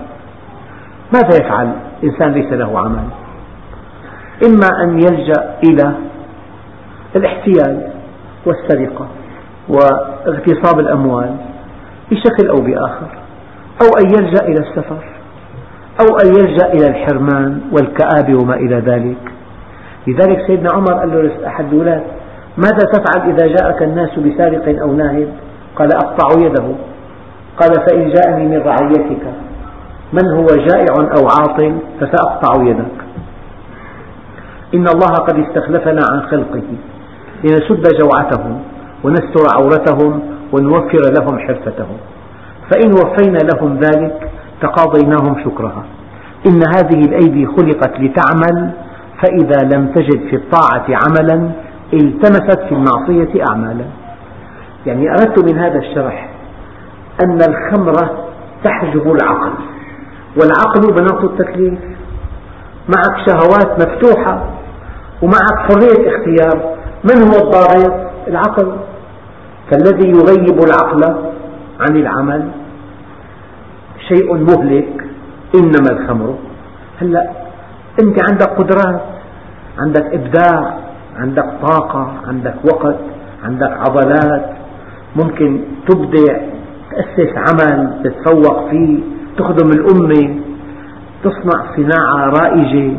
ماذا 1.14 1.46
يفعل 1.46 1.72
إنسان 2.04 2.32
ليس 2.32 2.54
له 2.54 2.80
عمل؟ 2.80 3.04
إما 4.46 4.84
أن 4.84 5.00
يلجأ 5.00 5.56
إلى 5.64 5.94
الاحتيال 7.16 7.90
والسرقة 8.46 9.08
واغتصاب 9.70 10.80
الأموال 10.80 11.36
بشكل 12.12 12.48
أو 12.50 12.56
بآخر 12.56 13.08
أو 13.82 13.88
أن 14.04 14.06
يلجأ 14.06 14.44
إلى 14.46 14.60
السفر 14.60 15.04
أو 16.02 16.18
أن 16.24 16.28
يلجأ 16.28 16.74
إلى 16.74 16.88
الحرمان 16.88 17.62
والكآبة 17.72 18.44
وما 18.44 18.56
إلى 18.56 18.76
ذلك. 18.76 19.32
لذلك 20.08 20.48
سيدنا 20.48 20.70
عمر 20.74 20.94
قال 20.94 21.12
له 21.12 21.48
أحد 21.48 21.74
الولاة 21.74 22.02
ماذا 22.58 22.86
تفعل 22.94 23.30
إذا 23.30 23.48
جاءك 23.48 23.84
الناس 23.84 24.20
بسارق 24.20 24.82
أو 24.82 24.94
ناهب 24.94 25.28
قال 25.76 25.90
أقطع 25.94 26.42
يده. 26.42 26.76
قال 27.60 27.72
فإن 27.88 28.10
جاءني 28.10 28.46
من 28.48 28.58
رعيتك 28.58 29.24
من 30.14 30.32
هو 30.32 30.46
جائع 30.46 30.94
أو 31.00 31.28
عاطل 31.28 31.76
فسأقطع 32.00 32.64
يدك. 32.64 32.98
إن 34.76 34.86
الله 34.88 35.16
قد 35.28 35.40
استخلفنا 35.40 36.02
عن 36.12 36.22
خلقه 36.22 36.64
لنسد 37.44 37.84
جوعتهم 38.02 38.62
ونستر 39.04 39.44
عورتهم 39.58 40.20
ونوفر 40.54 41.02
لهم 41.20 41.40
حرفتهم. 41.40 41.98
فإن 42.72 42.92
وفينا 42.92 43.38
لهم 43.38 43.80
ذلك 43.80 44.30
تقاضيناهم 44.62 45.44
شكرها. 45.46 45.84
إن 46.48 46.62
هذه 46.76 47.00
الأيدي 47.00 47.46
خلقت 47.46 48.00
لتعمل 48.00 48.72
فإذا 49.22 49.78
لم 49.78 49.88
تجد 49.88 50.30
في 50.30 50.36
الطاعة 50.36 50.86
عملا 50.90 51.52
التمست 51.94 52.60
في 52.60 52.72
المعصية 52.72 53.44
أعمالا. 53.50 53.86
يعني 54.86 55.10
أردت 55.10 55.52
من 55.52 55.60
هذا 55.60 55.80
الشرح 55.80 56.30
أن 57.24 57.38
الخمرة 57.50 58.28
تحجب 58.64 59.12
العقل 59.12 59.54
والعقل 60.36 60.94
بناط 60.94 61.24
التكليف. 61.24 61.80
معك 62.88 63.28
شهوات 63.28 63.82
مفتوحة 63.82 64.50
ومعك 65.22 65.58
حرية 65.58 66.16
اختيار. 66.16 66.76
من 67.04 67.22
هو 67.24 67.48
الضابط؟ 67.48 68.12
العقل. 68.28 68.76
فالذي 69.72 70.10
يغيب 70.10 70.64
العقل 70.64 71.32
عن 71.80 71.96
العمل 71.96 72.52
شيء 74.08 74.34
مهلك 74.34 75.06
إنما 75.56 75.92
الخمر. 75.92 76.36
هلأ 77.02 77.32
أنت 78.04 78.30
عندك 78.30 78.50
قدرات. 78.50 79.02
عندك 79.82 80.06
إبداع 80.14 80.78
عندك 81.16 81.46
طاقة 81.62 82.14
عندك 82.28 82.56
وقت 82.74 82.96
عندك 83.44 83.72
عضلات 83.72 84.50
ممكن 85.16 85.62
تبدع 85.88 86.38
تأسس 86.92 87.32
عمل 87.38 88.02
تتفوق 88.04 88.70
فيه 88.70 89.00
تخدم 89.38 89.70
الأمة 89.70 90.40
تصنع 91.24 91.76
صناعة 91.76 92.30
رائجة. 92.42 92.98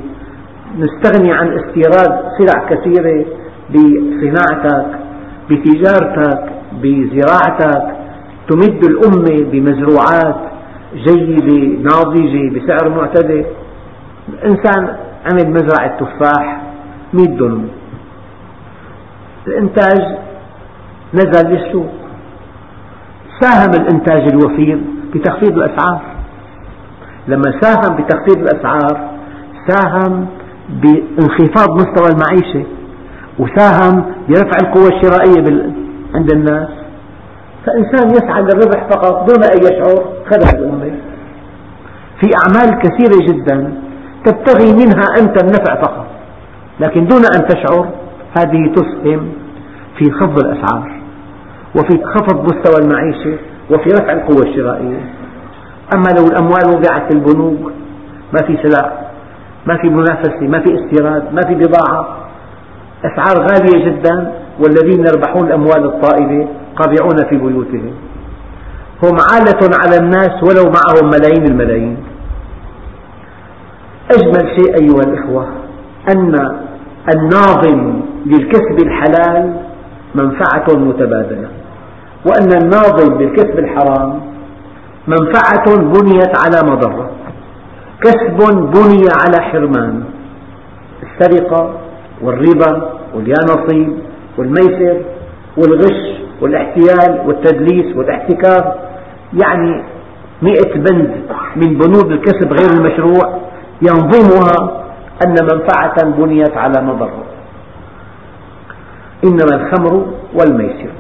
نستغني 0.79 1.33
عن 1.33 1.49
استيراد 1.49 2.23
سلع 2.39 2.67
كثيرة 2.69 3.25
بصناعتك 3.71 4.87
بتجارتك 5.51 6.53
بزراعتك. 6.83 7.97
تمد 8.49 8.85
الأمة 8.85 9.51
بمزروعات 9.51 10.37
جيدة 10.95 11.83
ناضجة 11.83 12.51
بسعر 12.55 12.91
معتدل. 12.91 13.45
الإنسان 14.29 14.97
عمل 15.33 15.51
مزرعة 15.51 15.99
تفاح. 15.99 16.72
100 17.13 17.27
دنم 17.27 17.69
الإنتاج 19.47 20.01
نزل 21.15 21.49
للسوق. 21.49 21.91
ساهم 23.41 23.71
الإنتاج 23.81 24.33
الوفير 24.33 24.81
بتخفيض 25.15 25.59
الأسعار. 25.59 26.03
لما 27.29 27.61
ساهم 27.61 27.97
بتخفيض 27.97 28.39
الأسعار 28.39 29.11
ساهم 29.69 30.27
بانخفاض 30.69 31.69
مستوى 31.71 32.09
المعيشة 32.09 32.65
وساهم 33.39 34.05
برفع 34.29 34.57
القوة 34.63 34.89
الشرائية 34.89 35.73
عند 36.15 36.33
الناس. 36.33 36.69
فإنسان 37.67 38.11
يسعى 38.11 38.43
للربح 38.43 38.89
فقط 38.91 39.31
دون 39.31 39.45
أن 39.45 39.59
يشعر 39.59 40.05
خدم 40.31 40.59
الأمة 40.59 40.97
في 42.21 42.31
أعمال 42.47 42.79
كثيرة 42.79 43.27
جدا 43.29 43.75
تبتغي 44.25 44.73
منها 44.73 45.05
أنت 45.21 45.43
النفع 45.43 45.83
فقط. 45.83 46.07
لكن 46.83 47.07
دون 47.07 47.23
أن 47.37 47.47
تشعر 47.49 47.89
هذه 48.39 48.73
تسهم 48.75 49.33
في 49.99 50.11
خفض 50.11 50.39
الأسعار 50.39 50.93
وفي 51.77 52.05
خفض 52.05 52.43
مستوى 52.45 52.85
المعيشة 52.85 53.39
وفي 53.71 53.91
رفع 53.91 54.13
القوة 54.13 54.43
الشرائية. 54.49 55.01
أما 55.95 56.09
لو 56.19 56.25
الأموال 56.25 56.67
وضعت 56.67 57.13
في 57.13 57.19
البنوك 57.19 57.73
ما 58.33 58.47
في 58.47 58.59
سلع 58.63 58.93
ما 59.67 59.77
في 59.77 59.89
منافسة 59.89 60.41
ما 60.41 60.61
في 60.61 60.75
استيراد 60.75 61.35
ما 61.35 61.41
في 61.41 61.55
بضاعة 61.55 62.17
أسعار 63.05 63.47
غالية 63.47 63.85
جدا 63.91 64.33
والذين 64.61 65.05
يربحون 65.07 65.47
الأموال 65.47 65.85
الطائلة 65.85 66.49
قابعون 66.77 67.17
في 67.31 67.37
بيوتهم. 67.37 67.95
هم 69.05 69.17
عالة 69.33 69.71
على 69.85 69.97
الناس 69.97 70.43
ولو 70.43 70.65
معهم 70.71 71.11
ملايين 71.15 71.45
الملايين. 71.51 71.97
أجمل 74.11 74.49
شيء 74.57 74.75
أيها 74.81 75.01
الإخوة 75.07 75.49
أن 76.17 76.59
الناظم 77.15 78.01
للكسب 78.27 78.87
الحلال 78.87 79.55
منفعة 80.15 80.79
متبادلة. 80.79 81.49
وأن 82.27 82.53
الناظم 82.63 83.19
للكسب 83.21 83.59
الحرام 83.59 84.21
منفعة 85.07 85.77
بنيت 85.77 86.33
على 86.45 86.73
مضرة. 86.73 87.11
كسب 88.01 88.37
بني 88.49 89.05
على 89.25 89.43
حرمان. 89.43 90.05
السرقة 91.03 91.75
والربا 92.23 92.91
واليانصيب 93.15 93.99
والميسر 94.39 95.01
والغش 95.57 96.21
والاحتيال 96.41 97.27
والتدليس 97.27 97.97
والاحتكار 97.97 98.79
يعني 99.43 99.83
مئة 100.43 100.75
بند 100.75 101.11
من 101.57 101.79
بنود 101.79 102.13
الكسب 102.13 102.53
غير 102.53 102.71
المشروع 102.71 103.41
ينظمها 103.83 104.82
أن 105.27 105.35
منفعة 105.43 106.11
بنيت 106.11 106.57
على 106.57 106.83
مضرة 106.83 107.25
إنما 109.25 109.55
الخمر 109.55 110.15
والميسر. 110.35 110.91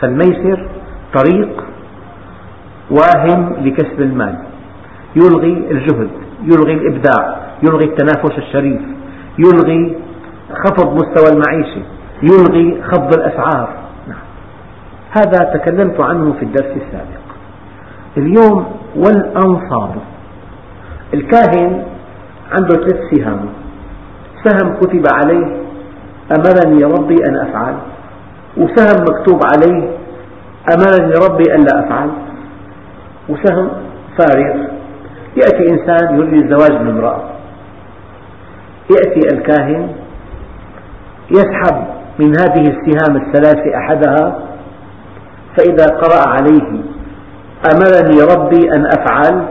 فالميسر 0.00 0.68
طريق 1.14 1.64
واهم 2.90 3.56
لكسب 3.66 4.00
المال. 4.00 4.38
يلغي 5.16 5.70
الجهد 5.70 6.10
يلغي 6.42 6.72
الإبداع 6.72 7.36
يلغي 7.62 7.84
التنافس 7.84 8.38
الشريف 8.38 8.80
يلغي 9.38 9.96
خفض 10.64 10.94
مستوى 10.94 11.28
المعيشة 11.32 11.82
يلغي 12.22 12.82
خفض 12.82 13.14
الأسعار. 13.14 13.68
نعم. 14.08 14.18
هذا 15.10 15.54
تكلمت 15.54 16.00
عنه 16.00 16.32
في 16.32 16.42
الدرس 16.42 16.76
السابق. 16.76 17.22
اليوم 18.16 18.76
والأنصاب. 18.96 19.94
الكاهن 21.14 21.84
عنده 22.54 22.74
ثلاث 22.74 23.00
سهام. 23.10 23.40
سهم 24.44 24.74
كتب 24.74 25.04
عليه 25.12 25.46
أمرني 26.36 26.84
ربي 26.84 27.16
أن 27.28 27.36
أفعل. 27.36 27.74
وسهم 28.56 29.02
مكتوب 29.02 29.40
عليه 29.44 29.90
أمرني 30.74 31.14
ربي 31.28 31.54
أن 31.54 31.60
لا 31.60 31.86
أفعل. 31.86 32.10
وسهم 33.28 33.68
فارغ. 34.18 34.56
يأتي 35.36 35.70
إنسان 35.70 36.18
يريد 36.18 36.34
الزواج 36.34 36.80
من 36.80 36.90
امرأة. 36.90 37.22
يأتي 38.90 39.20
الكاهن 39.34 39.88
يسحب 41.30 41.84
من 42.18 42.32
هذه 42.40 42.74
السهام 42.74 43.16
الثلاث 43.16 43.60
أحدها. 43.76 44.38
فإذا 45.56 45.86
قرأ 45.86 46.28
عليه 46.28 46.82
أمرني 47.74 48.22
ربي 48.36 48.70
أن 48.76 48.86
أفعل 48.86 49.46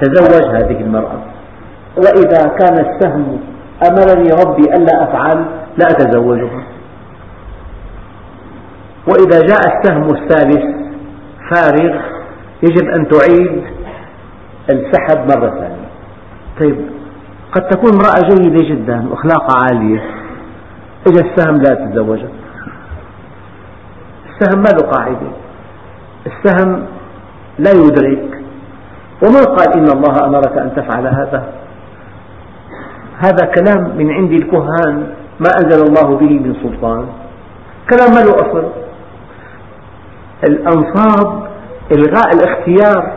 تزوج 0.00 0.44
هذه 0.56 0.80
المرأة. 0.80 1.27
وإذا 1.98 2.48
كان 2.58 2.78
السهم 2.86 3.38
أمرني 3.88 4.30
ربي 4.32 4.76
ألا 4.76 5.02
أفعل 5.02 5.44
لا 5.78 5.86
أتزوجها 5.90 6.62
وإذا 9.08 9.40
جاء 9.46 9.60
السهم 9.76 10.14
الثالث 10.16 10.64
فارغ 11.50 12.00
يجب 12.62 12.88
أن 12.88 13.08
تعيد 13.08 13.62
السحب 14.70 15.18
مرة 15.26 15.50
ثانية. 15.50 15.88
طيب 16.60 16.76
قد 17.52 17.68
تكون 17.68 17.90
امرأة 17.92 18.28
جيدة 18.28 18.74
جدا 18.74 19.08
وأخلاقها 19.10 19.56
عالية 19.62 20.02
إجا 21.08 21.20
السهم 21.20 21.56
لا 21.56 21.74
تتزوجها 21.74 22.28
السهم 24.28 24.58
ما 24.58 24.68
له 24.68 24.90
قاعدة. 24.90 25.30
السهم 26.26 26.86
لا 27.58 27.70
يدرك. 27.70 28.42
وما 29.22 29.42
قال 29.42 29.72
إن 29.72 29.88
الله 29.96 30.26
أمرك 30.26 30.58
أن 30.58 30.72
تفعل 30.76 31.06
هذا؟ 31.06 31.57
هذا 33.24 33.50
كلام 33.54 33.96
من 33.96 34.10
عند 34.10 34.32
الكهان 34.32 35.06
ما 35.40 35.50
أنزل 35.62 35.82
الله 35.86 36.16
به 36.16 36.30
من 36.30 36.54
سلطان. 36.62 37.06
كلام 37.90 38.14
ما 38.14 38.20
له 38.20 38.34
أصل. 38.34 38.68
الأنصاب 40.48 41.48
إلغاء 41.92 42.28
الاختيار 42.34 43.12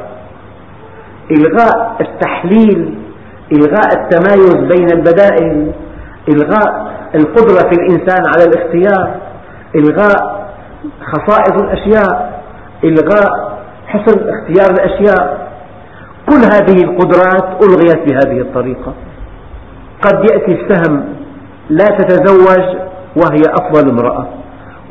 إلغاء 1.32 1.98
التحليل 2.02 2.98
إلغاء 3.52 3.90
التمايز 3.98 4.56
بين 4.56 4.88
البدائل 4.92 5.72
إلغاء 6.30 6.92
القدرة 7.16 7.70
في 7.70 7.76
الإنسان 7.76 8.24
على 8.36 8.44
الاختيار 8.44 9.16
إلغاء 9.76 10.48
خصائص 11.02 11.62
الأشياء 11.62 12.42
إلغاء 12.84 13.62
حسن 13.88 14.30
اختيار 14.30 14.70
الأشياء. 14.72 15.52
كل 16.30 16.36
هذه 16.36 16.84
القدرات 16.84 17.64
ألغيت 17.64 18.10
بهذه 18.10 18.42
الطريقة. 18.42 18.94
قد 20.02 20.30
يأتي 20.32 20.52
السهم 20.62 21.04
لا 21.70 21.86
تتزوج 21.86 22.78
وهي 23.16 23.42
أفضل 23.62 23.90
امرأة 23.90 24.28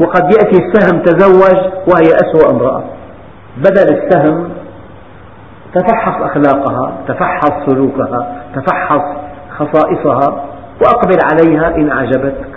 وقد 0.01 0.23
يأتي 0.25 0.63
السهم 0.65 1.03
تزوج 1.03 1.57
وهي 1.87 2.17
أسوأ 2.25 2.51
امرأة 2.51 2.85
بدل 3.57 3.97
السهم 3.99 4.49
تفحص 5.75 6.23
أخلاقها 6.23 6.93
تفحص 7.09 7.53
سلوكها 7.67 8.43
تفحص 8.55 9.03
خصائصها 9.59 10.45
وأقبل 10.83 11.19
عليها 11.33 11.77
إن 11.77 11.91
أعجبتك 11.91 12.51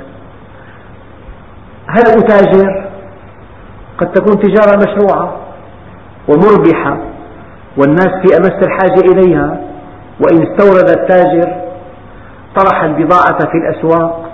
هل 1.88 2.04
أتاجر؟ 2.18 2.86
قد 3.98 4.12
تكون 4.12 4.40
تجارة 4.40 4.78
مشروعة 4.78 5.36
ومربحة 6.28 6.98
والناس 7.78 8.08
في 8.08 8.38
أمس 8.38 8.68
الحاجة 8.68 9.12
إليها 9.12 9.58
وإن 10.22 10.48
استورد 10.48 10.90
التاجر 10.90 11.63
طرح 12.56 12.84
البضاعة 12.84 13.38
في 13.52 13.58
الأسواق 13.58 14.30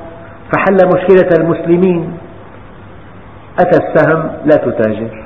فحل 0.52 0.78
مشكلة 0.88 1.30
المسلمين. 1.40 2.18
أتى 3.60 3.80
السهم 3.84 4.32
لا 4.46 4.56
تتاجر. 4.56 5.26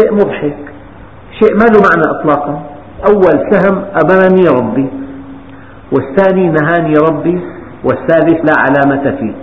شيء 0.00 0.14
مضحك. 0.14 0.56
شيء 1.40 1.54
ما 1.54 1.64
له 1.64 1.80
معنى 1.88 2.20
إطلاقا. 2.20 2.62
أول 3.08 3.52
سهم 3.52 3.84
أمرني 4.04 4.48
ربي 4.60 4.88
والثاني 5.92 6.48
نهاني 6.48 6.94
ربي 7.10 7.40
والثالث 7.84 8.50
لا 8.50 8.54
علامة 8.58 9.16
فيه. 9.18 9.34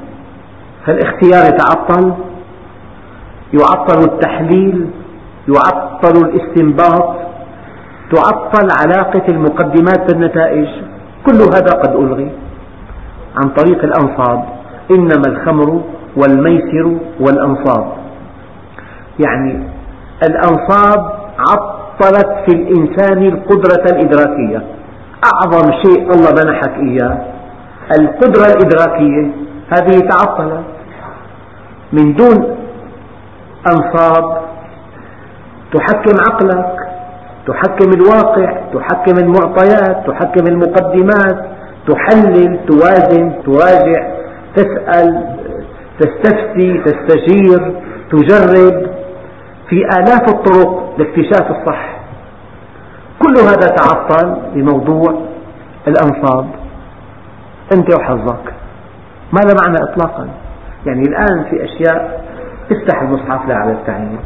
فالاختيار 0.86 1.54
يتعطل. 1.54 2.14
يعطل 3.54 4.04
التحليل 4.14 4.90
يعطل 5.48 6.26
الاستنباط 6.26 7.16
تعطل 8.14 8.68
علاقة 8.82 9.24
المقدمات 9.30 10.14
بالنتائج. 10.14 10.68
كل 11.26 11.42
هذا 11.42 11.72
قد 11.84 11.96
ألغي 11.96 12.32
عن 13.36 13.50
طريق 13.50 13.84
الأنصاب. 13.84 14.46
إنما 14.92 15.28
الخمر 15.28 15.82
والميسر 16.18 16.98
والأنصاب. 17.20 17.92
يعني 19.26 19.64
الأنصاب 20.24 21.12
عطلت 21.40 22.28
في 22.46 22.56
الإنسان 22.56 23.24
القدرة 23.24 23.84
الإدراكية. 23.92 24.66
أعظم 25.34 25.72
شيء 25.72 26.04
الله 26.12 26.32
منحك 26.32 26.78
إياه. 26.78 27.26
القدرة 28.00 28.46
الإدراكية 28.46 29.32
هذه 29.70 30.00
تعطلت 30.00 30.64
من 31.94 32.14
دون 32.14 32.56
أنصاب 33.68 34.42
تحكم 35.74 36.16
عقلك. 36.30 36.81
تحكم 37.52 37.90
الواقع 37.94 38.62
تحكم 38.74 39.18
المعطيات 39.18 40.08
تحكم 40.08 40.48
المقدمات 40.48 41.46
تحلل 41.88 42.60
توازن 42.68 43.34
تراجع 43.46 44.12
تسأل 44.56 45.38
تستفتي 46.00 46.84
تستشير 46.86 47.82
تجرب 48.12 48.92
في 49.70 49.76
آلاف 49.98 50.30
الطرق 50.30 50.96
لاكتشاف 50.98 51.52
الصح. 51.52 52.00
كل 53.20 53.34
هذا 53.40 53.76
تعطل 53.76 54.42
بموضوع 54.54 55.22
الأنصاب 55.88 56.48
أنت 57.76 57.96
وحظك. 57.96 58.54
ما 59.34 59.40
له 59.40 59.54
معنى 59.66 59.78
إطلاقا؟ 59.92 60.28
يعني 60.86 61.02
الآن 61.02 61.44
في 61.50 61.64
أشياء 61.64 62.26
افتح 62.72 63.02
المصحف 63.02 63.48
لا 63.48 63.56
على 63.56 63.72
التعيين 63.72 64.20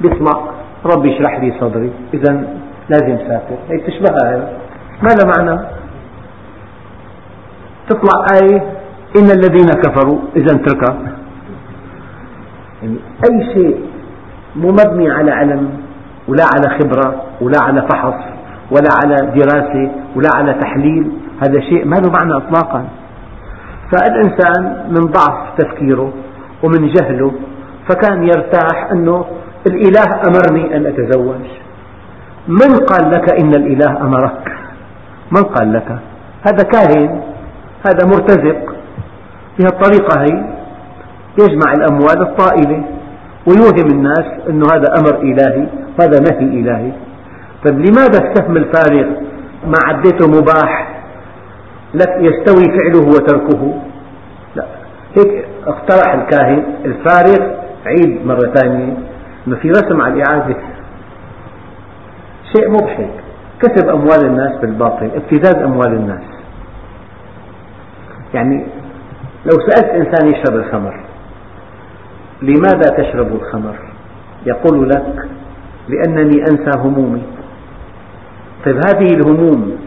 بيطلع 0.00 0.59
ربي 0.84 1.16
اشرح 1.16 1.40
لي 1.40 1.54
صدري. 1.60 1.92
إذا 2.14 2.44
لازم 2.88 3.18
سافر 3.28 3.56
هي 3.68 3.78
تشبهها 3.78 4.34
هي 4.34 4.42
ما 5.02 5.08
لها 5.08 5.32
معنى؟ 5.36 5.60
تطلع 7.88 8.26
آية 8.42 8.62
إن 9.18 9.30
الذين 9.30 9.68
كفروا. 9.82 10.18
إذا 10.36 10.56
اتركها 10.56 10.96
يعني 12.82 12.96
أي 13.30 13.54
شيء 13.54 13.80
مو 14.56 14.68
مبني 14.68 15.10
على 15.10 15.30
علم 15.30 15.70
ولا 16.28 16.44
على 16.54 16.78
خبرة 16.78 17.22
ولا 17.40 17.58
على 17.62 17.82
فحص 17.92 18.24
ولا 18.70 18.90
على 19.04 19.16
دراسة 19.36 19.90
ولا 20.16 20.28
على 20.34 20.54
تحليل 20.54 21.12
هذا 21.42 21.60
شيء 21.60 21.84
ما 21.84 21.96
له 21.96 22.10
معنى 22.10 22.36
إطلاقا. 22.36 22.84
فالإنسان 23.92 24.86
من 24.90 25.06
ضعف 25.06 25.58
تفكيره 25.58 26.12
ومن 26.62 26.86
جهله 26.86 27.32
فكان 27.88 28.22
يرتاح 28.22 28.90
أنه 28.92 29.24
الإله 29.66 30.20
أمرني 30.26 30.76
أن 30.76 30.86
أتزوج. 30.86 31.44
من 32.48 32.76
قال 32.76 33.10
لك 33.10 33.42
إن 33.42 33.54
الإله 33.54 34.00
أمرك؟ 34.00 34.52
من 35.32 35.42
قال 35.42 35.72
لك؟ 35.72 35.98
هذا 36.46 36.62
كاهن 36.72 37.20
هذا 37.86 38.06
مرتزق. 38.06 38.74
بهالطريقة 39.58 40.20
هي. 40.20 40.44
يجمع 41.38 41.72
الأموال 41.72 42.22
الطائلة 42.22 42.84
ويوهم 43.46 43.90
الناس 43.92 44.26
أن 44.48 44.62
هذا 44.62 44.94
أمر 44.98 45.22
إلهي 45.22 45.66
وهذا 45.98 46.20
نهي 46.20 46.60
إلهي. 46.60 46.92
طيب 47.64 47.78
لماذا 47.78 48.18
السهم 48.28 48.56
الفارغ؟ 48.56 49.06
ما 49.66 49.78
عديته 49.84 50.26
مباح. 50.28 51.02
لك 51.94 52.16
يستوي 52.18 52.78
فعله 52.78 53.08
وتركه. 53.08 53.74
لا 54.54 54.64
هيك 55.18 55.44
اقترح 55.66 56.14
الكاهن. 56.14 56.64
الفارغ 56.84 57.50
عيد 57.86 58.26
مرة 58.26 58.52
ثانية. 58.54 58.96
ما 59.50 59.56
في 59.56 59.68
رسم 59.68 60.00
على 60.00 60.14
الإعادة. 60.14 60.56
شيء 62.56 62.70
مضحك. 62.70 63.10
كسب 63.62 63.88
أموال 63.88 64.26
الناس 64.26 64.60
بالباطل 64.60 65.10
ابتزاز 65.14 65.62
أموال 65.62 65.92
الناس. 65.92 66.24
يعني 68.34 68.66
لو 69.44 69.58
سألت 69.68 69.90
إنسان 69.90 70.32
يشرب 70.32 70.56
الخمر 70.56 71.00
لماذا 72.42 72.90
تشرب 72.98 73.34
الخمر؟ 73.34 73.78
يقول 74.46 74.88
لك 74.88 75.28
لأنني 75.88 76.40
أنسى 76.40 76.78
همومي. 76.78 77.22
طيب 78.64 78.76
هذه 78.76 79.14
الهموم 79.14 79.78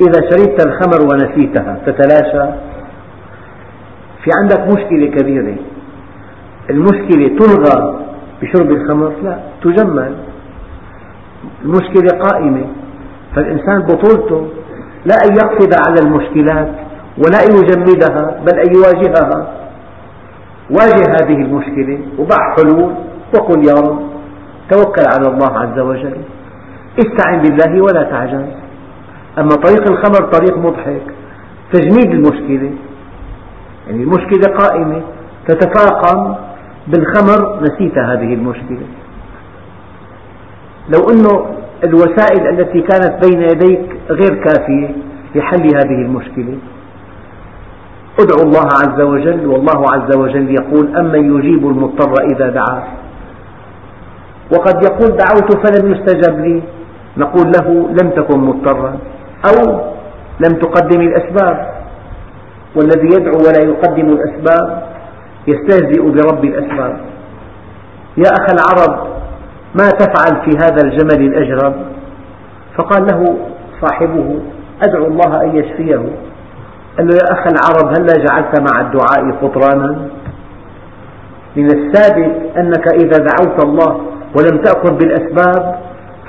إذا 0.00 0.20
شربت 0.30 0.66
الخمر 0.66 1.02
ونسيتها 1.02 1.78
تتلاشى؟ 1.86 2.50
في 4.24 4.30
عندك 4.40 4.60
مشكلة 4.60 5.06
كبيرة. 5.06 5.56
المشكلة 6.70 7.38
تلغى 7.38 8.07
بشرب 8.42 8.70
الخمر؟ 8.70 9.12
لا 9.22 9.38
تجمل. 9.62 10.14
المشكلة 11.64 12.18
قائمة. 12.18 12.66
فالإنسان 13.34 13.82
بطولته 13.82 14.48
لا 15.04 15.14
أن 15.26 15.36
يقصد 15.36 15.74
على 15.86 16.00
المشكلات 16.04 16.68
ولا 17.18 17.38
أن 17.46 17.56
يجمدها 17.56 18.40
بل 18.46 18.58
أن 18.58 18.74
يواجهها. 18.76 19.54
واجه 20.70 21.16
هذه 21.20 21.36
المشكلة 21.36 21.98
وضع 22.18 22.54
حلول 22.56 22.94
وقل 23.34 23.66
يا 23.68 23.74
رب 23.74 24.00
توكل 24.70 25.02
على 25.14 25.34
الله 25.34 25.58
عز 25.58 25.78
وجل. 25.78 26.16
استعن 26.98 27.42
بالله 27.42 27.82
ولا 27.82 28.02
تعجز 28.02 28.44
أما 29.38 29.48
طريق 29.48 29.90
الخمر 29.90 30.30
طريق 30.32 30.58
مضحك. 30.58 31.02
تجميد 31.72 32.10
المشكلة. 32.10 32.70
يعني 33.86 34.02
المشكلة 34.02 34.56
قائمة 34.56 35.02
تتفاقم 35.48 36.34
بالخمر 36.88 37.60
نسيت 37.62 37.98
هذه 37.98 38.34
المشكلة. 38.34 38.86
لو 40.88 41.00
أن 41.10 41.26
الوسائل 41.84 42.48
التي 42.48 42.80
كانت 42.80 43.26
بين 43.26 43.42
يديك 43.42 43.96
غير 44.10 44.34
كافية 44.34 44.88
لحل 45.34 45.66
هذه 45.76 46.02
المشكلة. 46.02 46.58
ادعوا 48.20 48.42
الله 48.42 48.66
عز 48.82 49.00
وجل 49.00 49.46
والله 49.46 49.84
عز 49.94 50.16
وجل 50.16 50.50
يقول 50.50 50.96
أمن 50.96 51.36
يجيب 51.36 51.66
المضطر 51.66 52.14
إذا 52.32 52.48
دعاه. 52.50 52.84
وقد 54.52 54.82
يقول 54.84 55.16
دعوت 55.16 55.66
فلم 55.66 55.92
يستجب 55.92 56.40
لي. 56.40 56.62
نقول 57.16 57.52
له 57.56 57.88
لم 58.02 58.10
تكن 58.10 58.38
مضطرا. 58.38 58.98
أو 59.48 59.80
لم 60.40 60.58
تقدم 60.58 61.00
الأسباب. 61.00 61.78
والذي 62.76 63.06
يدعو 63.06 63.36
ولا 63.36 63.62
يقدم 63.62 64.08
الأسباب 64.08 64.87
يستهزئ 65.48 66.02
برب 66.02 66.44
الأسباب. 66.44 67.00
يا 68.16 68.30
أخ 68.38 68.46
العرب 68.52 69.06
ما 69.74 69.88
تفعل 69.88 70.42
في 70.44 70.50
هذا 70.62 70.80
الجمل 70.84 71.20
الأجرب؟ 71.26 71.74
فقال 72.76 73.06
له 73.06 73.36
صاحبه 73.80 74.38
أدعو 74.86 75.06
الله 75.06 75.42
أن 75.42 75.56
يشفيه. 75.56 75.96
قال 76.98 77.06
له 77.06 77.14
يا 77.14 77.32
أخ 77.32 77.46
العرب 77.46 77.86
هلا 77.98 78.14
جعلت 78.26 78.60
مع 78.60 78.86
الدعاء 78.86 79.32
فطرانا 79.40 79.96
من 81.56 81.66
الثابت 81.66 82.56
أنك 82.56 82.86
إذا 82.94 83.24
دعوت 83.30 83.64
الله 83.64 84.00
ولم 84.36 84.62
تأخذ 84.62 84.98
بالأسباب 84.98 85.78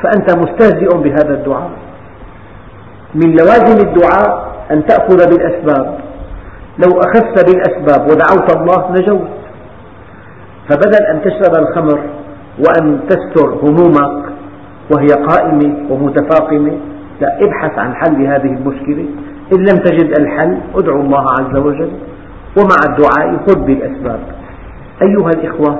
فأنت 0.03 0.37
مستهزئ 0.37 0.97
بهذا 0.97 1.33
الدعاء. 1.33 1.69
من 3.15 3.31
لوازم 3.31 3.87
الدعاء 3.87 4.49
أن 4.71 4.85
تأخذ 4.85 5.29
بالأسباب. 5.29 6.08
لو 6.83 6.99
أخذت 6.99 7.45
بالأسباب 7.45 8.11
ودعوت 8.11 8.55
الله 8.55 8.91
نجوت. 8.91 9.29
فبدل 10.69 11.05
أن 11.11 11.21
تشرب 11.21 11.55
الخمر 11.59 11.99
وأن 12.59 12.99
تستر 13.09 13.49
همومك 13.49 14.25
وهي 14.95 15.07
قائمة 15.07 15.75
ومتفاقمة 15.89 16.71
لا 17.21 17.37
ابحث 17.43 17.79
عن 17.79 17.95
حل 17.95 18.25
هذه 18.25 18.57
المشكلة. 18.57 19.05
إن 19.53 19.59
لم 19.59 19.77
تجد 19.85 20.19
الحل 20.19 20.57
ادعو 20.75 21.01
الله 21.01 21.25
عز 21.39 21.57
وجل. 21.57 21.91
ومع 22.57 22.77
الدعاء 22.89 23.37
خذ 23.47 23.65
بالأسباب. 23.65 24.19
أيها 25.01 25.29
الإخوة 25.29 25.79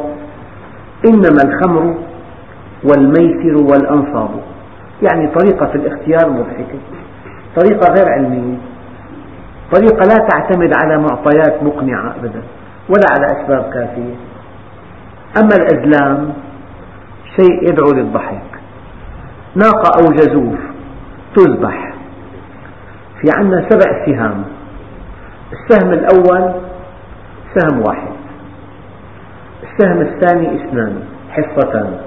إنما 1.09 1.41
الخمر 1.45 1.95
والميسر 2.83 3.63
والأنصاب 3.71 4.29
يعني 5.01 5.27
طريقة 5.27 5.65
في 5.65 5.75
الاختيار 5.75 6.29
مضحكة. 6.29 6.79
طريقة 7.55 7.93
غير 7.93 8.09
علمية. 8.09 8.57
طريقة 9.73 10.03
لا 10.07 10.27
تعتمد 10.27 10.71
على 10.83 10.97
معطيات 10.97 11.63
مقنعة 11.63 12.15
أبدا 12.15 12.41
ولا 12.89 13.05
على 13.11 13.41
أسباب 13.41 13.73
كافية. 13.73 14.15
أما 15.37 15.55
الأزلام 15.55 16.33
شيء 17.35 17.69
يدعو 17.69 17.91
للضحك. 17.91 18.41
ناقة 19.55 19.91
أو 20.01 20.13
جزور 20.13 20.57
تذبح. 21.35 21.93
في 23.21 23.31
عندنا 23.37 23.69
سبع 23.69 24.05
سهام. 24.05 24.43
السهم 25.51 25.93
الأول 25.93 26.53
سهم 27.55 27.83
واحد. 27.87 28.13
السهم 29.63 30.01
الثاني 30.01 30.55
اثنان 30.55 31.03
حصتان. 31.31 31.97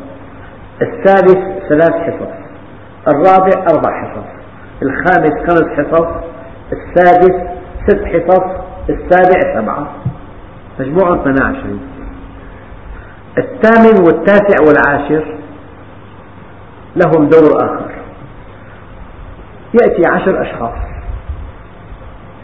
الثالث 0.83 1.68
ثلاث 1.68 1.92
حصص. 1.92 2.33
الرابع 3.09 3.64
أربع 3.75 4.03
حصص. 4.03 4.29
الخامس 4.83 5.51
خمس 5.51 5.87
حصص. 5.87 6.32
السادس 6.73 7.37
ست 7.89 8.05
حصص 8.05 8.45
السابع 8.89 9.61
سبعة. 9.61 9.87
مجموعهم 10.81 11.25
28 11.25 11.81
الثامن 13.39 14.05
والتاسع 14.07 14.57
والعاشر 14.67 15.25
لهم 16.97 17.29
دور 17.29 17.57
آخر. 17.57 17.91
يأتي 19.83 20.03
عشر 20.07 20.43
أشخاص. 20.43 20.79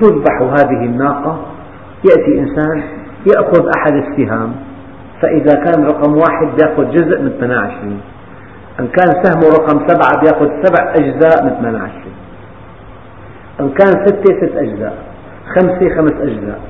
تذبح 0.00 0.42
هذه 0.42 0.84
الناقة. 0.84 1.46
يأتي 2.10 2.38
إنسان 2.38 2.82
يأخذ 3.26 3.70
أحد 3.76 3.92
السهام. 3.92 4.52
فإذا 5.22 5.54
كان 5.64 5.84
رقم 5.84 6.16
واحد 6.16 6.60
يأخذ 6.60 6.90
جزء 6.90 7.22
من 7.22 7.30
28 7.40 8.00
إن 8.80 8.86
كان 8.86 9.24
سهمه 9.24 9.48
رقم 9.48 9.88
سبعة 9.88 10.24
يأخذ 10.24 10.48
سبع 10.62 10.92
أجزاء 10.94 11.44
من 11.44 11.50
28 11.60 12.07
إن 13.60 13.68
كان 13.68 14.06
ستة 14.06 14.36
ست 14.40 14.56
أجزاء 14.56 14.98
خمسة 15.54 15.96
خمس 15.96 16.12
أجزاء 16.12 16.60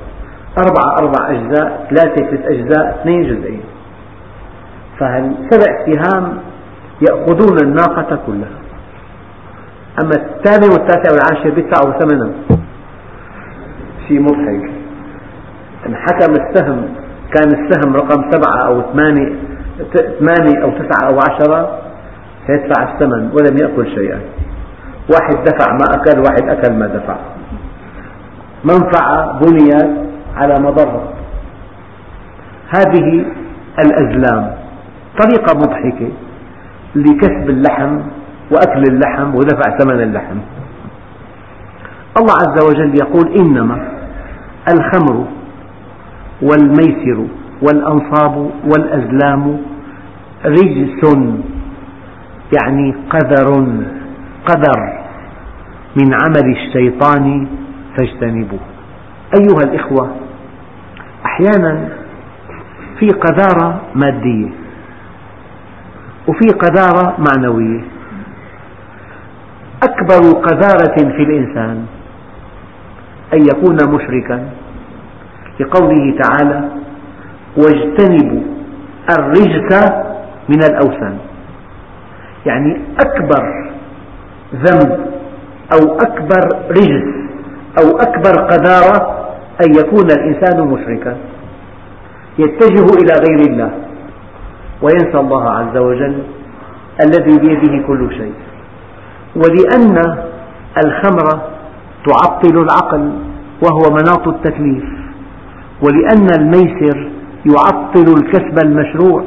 أربعة 0.57 0.97
أربع 0.99 1.29
أجزاء 1.29 1.87
ثلاثة 1.89 2.27
ست 2.27 2.45
أجزاء 2.45 2.99
اثنين 2.99 3.23
جزئين. 3.23 3.61
فالسبع 4.99 5.85
سهام 5.85 6.37
يأخذون 7.09 7.57
الناقة 7.63 8.19
كلها؟ 8.25 8.59
أما 10.01 10.11
الثامن 10.11 10.69
والتاسع 10.71 11.11
والعاشر 11.11 11.57
يدفعوا 11.57 11.99
ثمنا 11.99 12.31
شيء 14.07 14.19
مضحك. 14.19 14.71
إن 15.87 15.95
حكم 15.95 16.33
السهم 16.33 16.81
كان 17.33 17.47
السهم 17.47 17.95
رقم 17.95 18.31
سبعة 18.31 18.67
أو 18.67 18.81
ثمانية 18.93 19.35
ثمانية 20.19 20.63
أو 20.63 20.69
تسعة 20.69 21.09
أو 21.11 21.17
عشرة 21.17 21.79
سيدفع 22.47 22.93
الثمن 22.93 23.31
ولم 23.31 23.57
يأكل 23.61 23.87
شيئا. 23.95 24.19
واحد 25.13 25.43
دفع 25.43 25.73
ما 25.73 25.85
أكل 25.95 26.19
واحد 26.19 26.49
أكل 26.49 26.73
ما 26.73 26.87
دفع. 26.87 27.15
منفعة 28.63 29.39
بنيت 29.39 29.89
على 30.35 30.59
مضرة. 30.59 31.13
هذه 32.69 33.25
الأزلام. 33.85 34.51
طريقة 35.19 35.57
مضحكة 35.57 36.09
لكسب 36.95 37.49
اللحم 37.49 37.99
وأكل 38.51 38.83
اللحم 38.89 39.35
ودفع 39.35 39.77
ثمن 39.77 40.01
اللحم. 40.01 40.37
الله 42.19 42.33
عز 42.33 42.65
وجل 42.65 42.95
يقول 42.95 43.35
إنما 43.39 43.91
الخمر 44.73 45.25
والميسر 46.41 47.25
والأنصاب 47.61 48.49
والأزلام 48.63 49.57
رجس 50.45 51.03
يعني 52.63 52.95
قذر 53.09 53.67
قذر. 54.45 54.98
من 55.95 56.13
عمل 56.13 56.55
الشيطان 56.57 57.47
فاجتنبوه. 57.97 58.59
أيها 59.39 59.63
الإخوة 59.63 60.15
أحيانا 61.25 61.89
في 62.99 63.07
قذارة 63.07 63.81
مادية 63.95 64.49
وفي 66.27 66.47
قذارة 66.49 67.17
معنوية. 67.19 67.81
أكبر 69.83 70.39
قذارة 70.41 70.95
في 70.95 71.23
الإنسان 71.23 71.85
أن 73.33 73.41
يكون 73.41 73.75
مشركا 73.95 74.49
لقوله 75.59 76.17
تعالى 76.21 76.69
واجتنبوا 77.57 78.41
الرجس 79.19 79.89
من 80.49 80.63
الأوثان. 80.63 81.17
يعني 82.45 82.81
أكبر 82.99 83.71
ذنب 84.55 85.05
أو 85.73 85.95
أكبر 85.95 86.67
رجس 86.71 87.29
أو 87.81 87.97
أكبر 87.97 88.41
قذارة 88.41 89.25
أن 89.65 89.75
يكون 89.75 90.05
الإنسان 90.11 90.67
مشركا. 90.67 91.17
يتجه 92.39 92.85
إلى 93.01 93.13
غير 93.27 93.49
الله 93.49 93.71
وينسى 94.81 95.19
الله 95.19 95.49
عز 95.49 95.77
وجل 95.77 96.23
الذي 97.01 97.39
بيده 97.39 97.87
كل 97.87 98.09
شيء. 98.17 98.33
ولأن 99.35 100.17
الخمر 100.85 101.41
تعطل 102.07 102.57
العقل 102.57 103.11
وهو 103.63 103.91
مناط 103.91 104.27
التكليف. 104.27 104.83
ولأن 105.83 106.27
الميسر 106.39 107.09
يعطل 107.45 108.13
الكسب 108.17 108.65
المشروع 108.65 109.23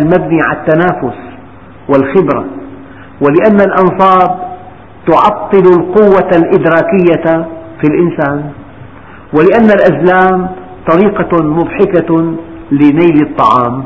المبني 0.00 0.40
على 0.46 0.58
التنافس 0.58 1.18
والخبرة. 1.88 2.44
ولأن 3.20 3.60
الأنصاب 3.60 4.47
تعطل 5.06 5.64
القوة 5.78 6.30
الإدراكية 6.36 7.46
في 7.80 7.86
الإنسان 7.90 8.50
ولأن 9.32 9.70
الأزلام 9.70 10.48
طريقة 10.90 11.44
مضحكة 11.44 12.34
لنيل 12.72 13.22
الطعام. 13.22 13.84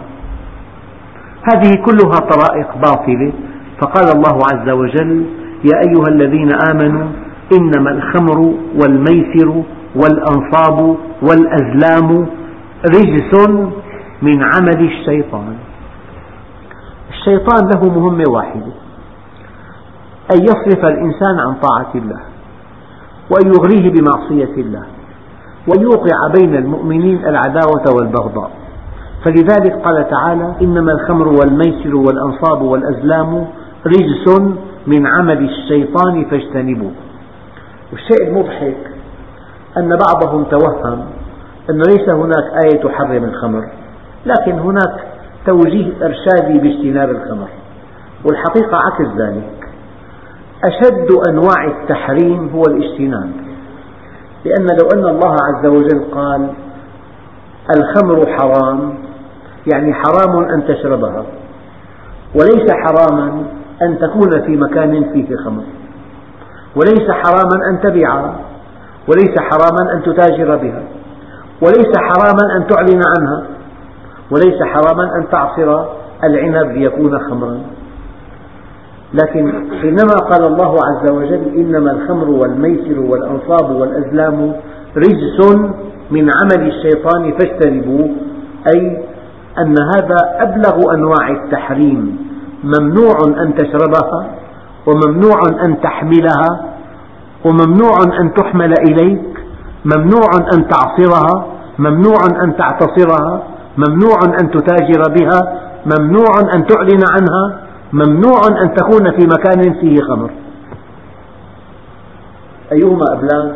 هذه 1.53 1.75
كلها 1.75 2.19
طرائق 2.31 2.77
باطلة. 2.77 3.33
فقال 3.81 4.17
الله 4.17 4.39
عز 4.53 4.69
وجل 4.71 5.27
يا 5.65 5.81
أيها 5.89 6.09
الذين 6.09 6.49
آمنوا 6.71 7.09
إنما 7.59 7.91
الخمر 7.91 8.55
والميسر 8.83 9.63
والأنصاب 9.97 10.97
والأزلام 11.23 12.27
رجس 12.87 13.49
من 14.23 14.43
عمل 14.43 14.81
الشيطان. 14.91 15.55
الشيطان 17.11 17.71
له 17.75 17.99
مهمة 17.99 18.25
واحدة. 18.29 18.73
أن 20.35 20.43
يصرف 20.43 20.85
الإنسان 20.85 21.39
عن 21.39 21.55
طاعة 21.55 21.93
الله 21.95 22.21
وأن 23.31 23.53
يغريه 23.53 23.91
بمعصية 23.91 24.55
الله 24.63 24.83
وأن 25.69 25.83
يوقع 25.83 26.29
بين 26.39 26.57
المؤمنين 26.57 27.27
العداوة 27.27 27.85
والبغضاء. 27.97 28.51
فلذلك 29.25 29.73
قال 29.85 30.11
تعالى 30.11 30.55
إنما 30.63 30.93
الخمر 30.93 31.29
والميسر 31.29 31.97
والأنصاب 31.97 32.63
والأزلام 32.63 33.47
رجس 33.87 34.41
من 34.87 35.07
عمل 35.07 35.51
الشيطان 35.51 36.25
فاجتنبوه. 36.25 36.93
والشيء 37.93 38.29
المضحك 38.29 38.77
أن 39.79 39.89
بعضهم 39.89 40.45
توهم 40.45 41.05
أن 41.71 41.79
ليس 41.79 42.09
هناك 42.09 42.65
آية 42.65 42.83
تحرم 42.83 43.25
الخمر 43.25 43.69
لكن 44.27 44.53
هناك 44.53 45.05
توجيه 45.47 45.93
إرشادي 46.03 46.59
باجتناب 46.59 47.11
الخمر 47.11 47.49
والحقيقة 48.25 48.77
عكس 48.77 49.17
ذلك. 49.19 49.62
أشد 50.65 51.09
أنواع 51.29 51.65
التحريم 51.65 52.51
هو 52.55 52.63
الاجتناب. 52.63 53.31
لأن 54.45 54.67
لو 54.67 54.89
أن 54.95 55.17
الله 55.17 55.37
عز 55.43 55.67
وجل 55.67 56.05
قال 56.15 56.49
الخمر 57.77 58.27
حرام 58.27 58.95
يعني 59.73 59.95
حرام 59.95 60.45
أن 60.45 60.67
تشربها 60.67 61.25
وليس 62.35 62.73
حراما 62.73 63.45
أن 63.83 63.99
تكون 63.99 64.43
في 64.43 64.57
مكان 64.57 65.13
فيه 65.13 65.37
خمر 65.37 65.63
وليس 66.77 67.11
حراما 67.11 67.71
أن 67.71 67.81
تبيعها 67.81 68.35
وليس 69.09 69.39
حراما 69.39 69.93
أن 69.93 70.03
تتاجر 70.03 70.57
بها 70.57 70.83
وليس 71.63 71.93
حراما 71.97 72.57
أن 72.57 72.67
تعلن 72.67 73.01
عنها 73.19 73.47
وليس 74.31 74.63
حراما 74.63 75.17
أن 75.17 75.29
تعصر 75.31 75.85
العنب 76.25 76.71
ليكون 76.73 77.19
خمرا. 77.19 77.59
لكن 79.15 79.53
حينما 79.81 80.15
قال 80.31 80.47
الله 80.47 80.77
عز 80.85 81.11
وجل 81.11 81.55
إنما 81.57 81.91
الخمر 81.93 82.31
والميسر 82.31 83.01
والأنصاب 83.01 83.71
والأزلام 83.71 84.53
رجس 84.97 85.57
من 86.11 86.31
عمل 86.41 86.67
الشيطان 86.67 87.33
فاجتنبوه 87.33 88.11
أي 88.75 89.03
أن 89.59 89.75
هذا 89.95 90.17
أبلغ 90.39 90.95
أنواع 90.95 91.31
التحريم 91.31 92.17
ممنوع 92.65 93.17
أن 93.43 93.55
تشربها 93.55 94.31
وممنوع 94.87 95.41
أن 95.67 95.81
تحملها 95.81 96.73
وممنوع 97.45 97.93
أن 98.21 98.35
تحمل 98.35 98.75
إليك 98.89 99.23
ممنوع 99.85 100.31
أن 100.55 100.69
تعصرها 100.69 101.47
ممنوع 101.79 102.19
أن 102.45 102.57
تعتصرها 102.57 103.43
ممنوع 103.77 104.17
أن 104.41 104.51
تتاجر 104.51 105.03
بها 105.21 105.59
ممنوع 105.87 106.33
أن 106.55 106.67
تعلن 106.67 107.01
عنها 107.11 107.59
ممنوع 107.93 108.41
أن 108.63 108.75
تكون 108.75 109.11
في 109.11 109.27
مكان 109.27 109.81
فيه 109.81 109.97
خمر. 110.03 110.31
أيهما 112.73 113.05
أبلغ؟ 113.13 113.53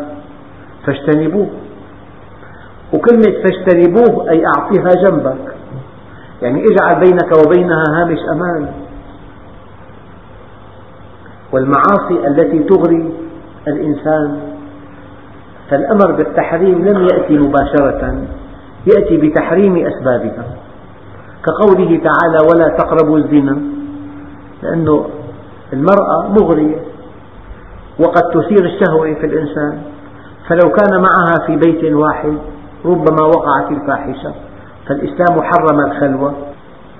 فاجتنبوه. 0.86 1.48
وكلمة 2.92 3.42
فاجتنبوه 3.42 4.30
أي 4.30 4.42
أعطيها 4.46 5.02
جنبك. 5.02 5.54
يعني 6.42 6.64
اجعل 6.64 7.00
بينك 7.00 7.46
وبينها 7.46 7.84
هامش 7.88 8.18
أمان. 8.32 8.68
والمعاصي 11.52 12.26
التي 12.26 12.58
تغري 12.58 13.12
الإنسان. 13.68 14.40
فالأمر 15.70 16.12
بالتحريم 16.12 16.88
لم 16.88 17.02
يأتي 17.02 17.38
مباشرة 17.38 18.24
يأتي 18.86 19.16
بتحريم 19.16 19.86
أسبابها. 19.86 20.44
كقوله 21.44 22.00
تعالى 22.04 22.38
ولا 22.52 22.68
تقربوا 22.68 23.18
الزنا. 23.18 23.75
لأن 24.66 25.04
المرأة 25.72 26.28
مغرية 26.28 26.78
وقد 27.98 28.22
تثير 28.22 28.64
الشهوة 28.64 29.14
في 29.14 29.26
الإنسان 29.26 29.78
فلو 30.48 30.72
كان 30.72 31.00
معها 31.02 31.46
في 31.46 31.56
بيت 31.56 31.92
واحد 31.92 32.38
ربما 32.84 33.22
وقعت 33.26 33.70
الفاحشة 33.70 34.34
فالإسلام 34.88 35.42
حرم 35.42 35.80
الخلوة 35.80 36.34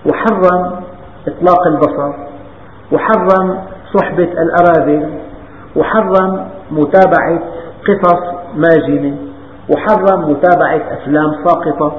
وحرم 0.07 0.73
إطلاق 1.29 1.67
البصر 1.67 2.13
وحرم 2.93 3.59
صحبة 3.95 4.29
الأراذل 4.43 5.11
وحرم 5.77 6.47
متابعة 6.71 7.41
قصص 7.89 8.21
ماجنة 8.57 9.17
وحرم 9.71 10.31
متابعة 10.31 10.81
أفلام 10.93 11.45
ساقطة. 11.45 11.93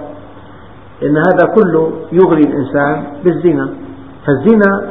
لأن 1.02 1.18
هذا 1.18 1.54
كله 1.56 1.92
يغري 2.12 2.42
الإنسان 2.42 3.04
بالزنا 3.24 3.70
فالزنا 4.28 4.90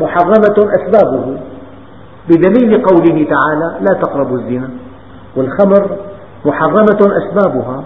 محرمة 0.00 0.70
أسبابه. 0.78 1.38
بدليل 2.28 2.82
قوله 2.82 3.26
تعالى 3.30 3.76
لا 3.80 4.00
تقربوا 4.02 4.38
الزنا. 4.38 4.68
والخمر 5.36 5.96
محرمة 6.44 6.98
أسبابها. 7.02 7.84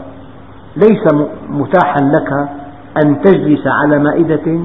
ليس 0.76 1.04
متاحا 1.48 2.00
لك 2.00 2.32
أن 3.04 3.22
تجلس 3.22 3.66
على 3.66 3.98
مائدة 3.98 4.60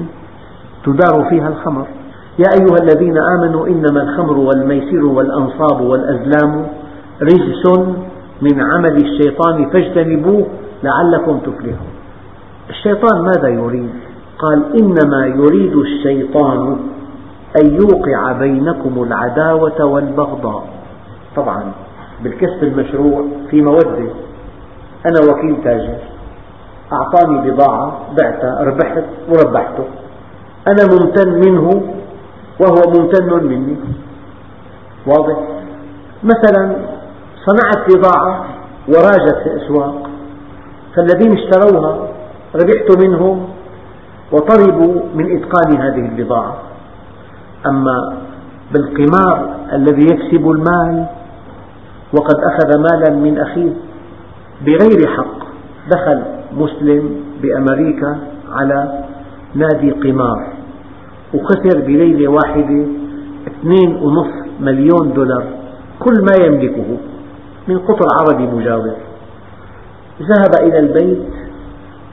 تدار 0.84 1.26
فيها 1.30 1.48
الخمر. 1.48 1.86
يا 2.38 2.50
أيها 2.60 2.78
الذين 2.82 3.18
آمنوا 3.18 3.66
إنما 3.66 4.02
الخمر 4.02 4.38
والميسر 4.38 5.04
والأنصاب 5.04 5.80
والأزلام 5.80 6.66
رجس 7.22 7.78
من 8.42 8.60
عمل 8.60 8.96
الشيطان 8.96 9.70
فاجتنبوه 9.70 10.46
لعلكم 10.82 11.38
تفلحون. 11.38 11.94
الشيطان 12.70 13.22
ماذا 13.22 13.48
يريد؟ 13.48 13.90
قال 14.38 14.62
إنما 14.80 15.26
يريد 15.26 15.72
الشيطان 15.76 16.76
أن 17.60 17.74
يوقع 17.74 18.32
بينكم 18.32 19.02
العداوة 19.02 19.84
والبغضاء. 19.84 20.64
طبعا 21.36 21.72
بالكسب 22.22 22.62
المشروع 22.62 23.26
في 23.50 23.62
مودة. 23.62 24.10
أنا 25.06 25.32
وكيل 25.32 25.64
تاجر. 25.64 25.98
أعطاني 26.92 27.50
بضاعة 27.50 27.98
بعتها 28.18 28.64
ربحت 28.64 29.04
وربحته. 29.28 29.84
أنا 30.68 30.84
ممتن 30.92 31.28
منه 31.48 31.82
وهو 32.60 32.92
ممتن 32.98 33.46
مني. 33.48 33.76
واضح؟ 35.06 35.36
مثلا 36.22 36.76
صنعت 37.46 37.94
بضاعة 37.94 38.44
وراجت 38.88 39.36
في 39.42 39.46
الأسواق 39.46 40.10
فالذين 40.96 41.32
اشتروها 41.32 42.08
ربحت 42.54 43.04
منهم 43.04 43.48
وطلبوا 44.32 45.00
من 45.14 45.36
إتقان 45.36 45.80
هذه 45.80 46.08
البضاعة. 46.08 46.56
أما 47.66 48.16
بالقمار 48.72 49.54
الذي 49.72 50.04
يكسب 50.04 50.50
المال 50.50 51.06
وقد 52.12 52.34
أخذ 52.34 52.78
مالا 52.78 53.10
من 53.10 53.38
أخيه 53.38 53.72
بغير 54.66 55.08
حق 55.16 55.38
دخل 55.90 56.22
مسلم 56.56 57.10
بأمريكا 57.42 58.18
على 58.52 59.04
نادي 59.54 59.90
قمار 59.90 60.52
وخسر 61.34 61.80
بليلة 61.80 62.28
واحدة 62.28 62.86
اثنين 63.46 63.96
ونصف 63.96 64.44
مليون 64.60 65.12
دولار 65.14 65.44
كل 66.00 66.14
ما 66.24 66.46
يملكه 66.46 66.96
من 67.68 67.78
قطر 67.78 68.06
عربي 68.20 68.46
مجاور. 68.46 68.96
ذهب 70.20 70.68
إلى 70.68 70.78
البيت 70.78 71.28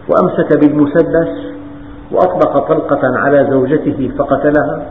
وأمسك 0.10 0.60
بالمسدس 0.60 1.52
وأطلق 2.12 2.68
طلقة 2.68 3.18
على 3.18 3.47
زوجته 3.52 4.12
فقتلها. 4.18 4.86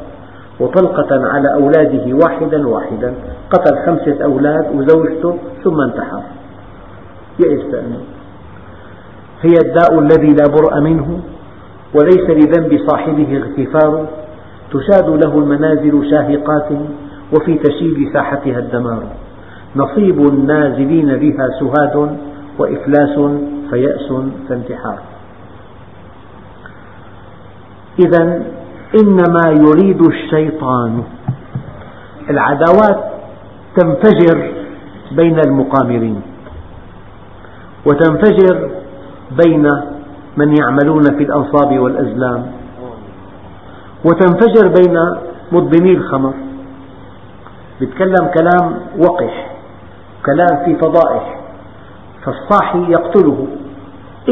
وطلقة 0.60 1.28
على 1.28 1.54
أولاده 1.54 2.16
واحدا 2.24 2.68
واحدا. 2.68 3.14
قتل 3.50 3.76
خمسة 3.86 4.24
أولاد 4.24 4.66
وزوجته 4.74 5.38
ثم 5.64 5.80
انتحر. 5.80 6.22
يئس 7.38 7.74
منه 7.74 8.00
هي 9.42 9.54
الداء 9.64 9.98
الذي 9.98 10.34
لا 10.34 10.46
برء 10.48 10.80
منه 10.80 11.20
وليس 11.94 12.30
لذنب 12.30 12.80
صاحبه 12.88 13.42
اغتفار 13.42 14.06
تشاد 14.72 15.08
له 15.08 15.38
المنازل 15.38 16.10
شاهقات 16.10 16.68
وفي 17.36 17.54
تشيب 17.54 18.12
ساحتها 18.12 18.58
الدمار. 18.58 19.02
نصيب 19.76 20.18
النازلين 20.28 21.16
بها 21.16 21.48
سهاد 21.60 22.16
وإفلاس 22.58 23.18
فيأس 23.70 24.12
فانتحار. 24.48 24.98
إذا 27.98 28.42
إنما 28.94 29.50
يريد 29.50 30.02
الشيطان. 30.02 31.02
العداوات 32.30 33.04
تنفجر 33.76 34.52
بين 35.12 35.38
المقامرين 35.38 36.22
وتنفجر 37.86 38.70
بين 39.44 39.68
من 40.36 40.54
يعملون 40.60 41.02
في 41.02 41.22
الأنصاب 41.24 41.78
والأزلام 41.78 42.46
وتنفجر 44.04 44.68
بين 44.68 44.96
مدمني 45.52 45.92
الخمر. 45.92 46.34
يتكلم 47.80 48.30
كلام 48.38 48.74
وقح 48.98 49.50
كلام 50.26 50.64
في 50.64 50.76
فضائح 50.76 51.40
فالصاحي 52.24 52.92
يقتله. 52.92 53.46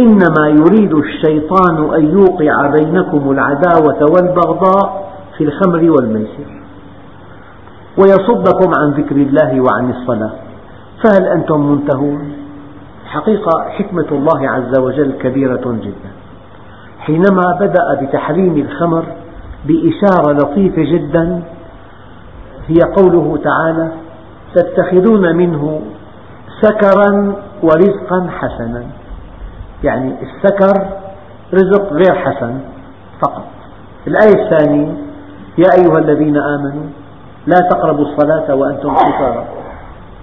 إنما 0.03 0.49
يريد 0.49 0.95
الشيطان 0.95 1.95
أن 1.95 2.11
يوقع 2.19 2.67
بينكم 2.67 3.31
العداوة 3.31 3.99
والبغضاء 4.15 5.13
في 5.39 5.45
الخمر 5.45 5.91
والميسر. 5.91 6.49
ويصدكم 7.99 8.73
عن 8.79 8.91
ذكر 8.91 9.17
الله 9.17 9.61
وعن 9.61 9.91
الصلاة. 9.91 10.31
فهل 11.05 11.27
أنتم 11.27 11.71
منتهون؟ 11.71 12.33
حقيقة 13.07 13.63
حكمة 13.69 14.07
الله 14.13 14.51
عز 14.51 14.79
وجل 14.79 15.13
كبيرة 15.13 15.77
جدا. 15.83 16.11
حينما 16.99 17.59
بدأ 17.61 18.03
بتحريم 18.03 18.57
الخمر 18.57 19.05
بإشارة 19.65 20.33
لطيفة 20.33 20.83
جدا 20.83 21.43
هي 22.67 22.79
قوله 22.97 23.39
تعالى 23.45 23.93
تتخذون 24.55 25.37
منه 25.37 25.81
سكرا 26.61 27.35
ورزقا 27.63 28.27
حسنا 28.31 28.83
يعني 29.85 30.15
السكر 30.23 30.89
رزق 31.55 31.93
غير 31.93 32.15
حسن 32.15 32.61
فقط. 33.23 33.45
الآية 34.07 34.45
الثانية 34.45 34.95
يا 35.59 35.69
أيها 35.79 35.99
الذين 35.99 36.37
آمنوا 36.37 36.87
لا 37.47 37.57
تقربوا 37.71 38.05
الصلاة 38.05 38.55
وأنتم 38.55 38.95
سكارى 38.97 39.45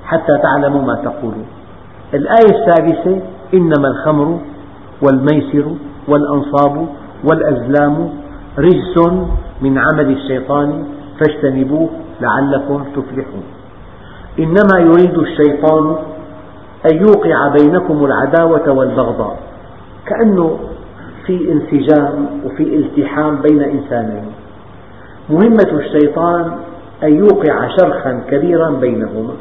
حتى 0.06 0.38
تعلموا 0.38 0.82
ما 0.82 0.96
تقولون. 0.96 1.46
الآية 2.14 2.60
الثالثة 2.60 3.22
إنما 3.54 3.88
الخمر 3.88 4.40
والميسر 5.02 5.72
والأنصاب 6.08 6.88
والأزلام 7.24 8.10
رجس 8.58 8.98
من 9.62 9.78
عمل 9.78 10.12
الشيطان 10.12 10.86
فاجتنبوه 11.20 11.90
لعلكم 12.22 12.84
تفلحون. 12.84 13.44
إنما 14.40 14.80
يريد 14.80 15.18
الشيطان 15.18 15.96
أن 16.92 16.98
يوقع 16.98 17.48
بينكم 17.48 18.06
العداوة 18.06 18.72
والبغضاء 18.72 19.38
كأنه 20.06 20.60
في 21.26 21.52
انسجام 21.52 22.28
وفي 22.46 22.64
التحام 22.64 23.36
بين 23.36 23.62
إنسانين. 23.62 24.26
مهمة 25.30 25.80
الشيطان 25.80 26.52
أن 27.04 27.14
يوقع 27.14 27.68
شرخا 27.80 28.22
كبيرا 28.30 28.70
بينهما. 28.70 29.34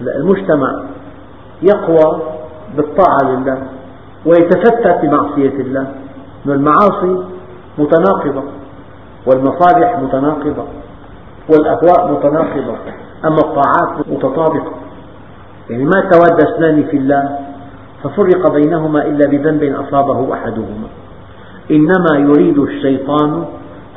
المجتمع 0.00 0.82
يقوى 1.62 2.22
بالطاعة 2.76 3.30
لله 3.30 3.62
ويتفتت 4.26 4.98
بمعصية 5.02 5.60
الله. 5.60 5.86
المعاصي 6.46 7.24
متناقضة 7.78 8.42
والمصالح 9.26 9.98
متناقضة 9.98 10.64
والأهواء 11.48 12.12
متناقضة 12.12 12.76
أما 13.24 13.38
الطاعات 13.38 14.08
متطابقة. 14.08 14.72
يعني 15.70 15.84
ما 15.84 16.00
تواد 16.12 16.40
اثنان 16.40 16.84
في 16.84 16.96
الله 16.96 17.38
ففرق 18.02 18.52
بينهما 18.52 19.02
إلا 19.06 19.28
بذنب 19.28 19.62
أصابه 19.62 20.34
أحدهما. 20.34 20.88
إنما 21.70 22.18
يريد 22.18 22.58
الشيطان 22.58 23.44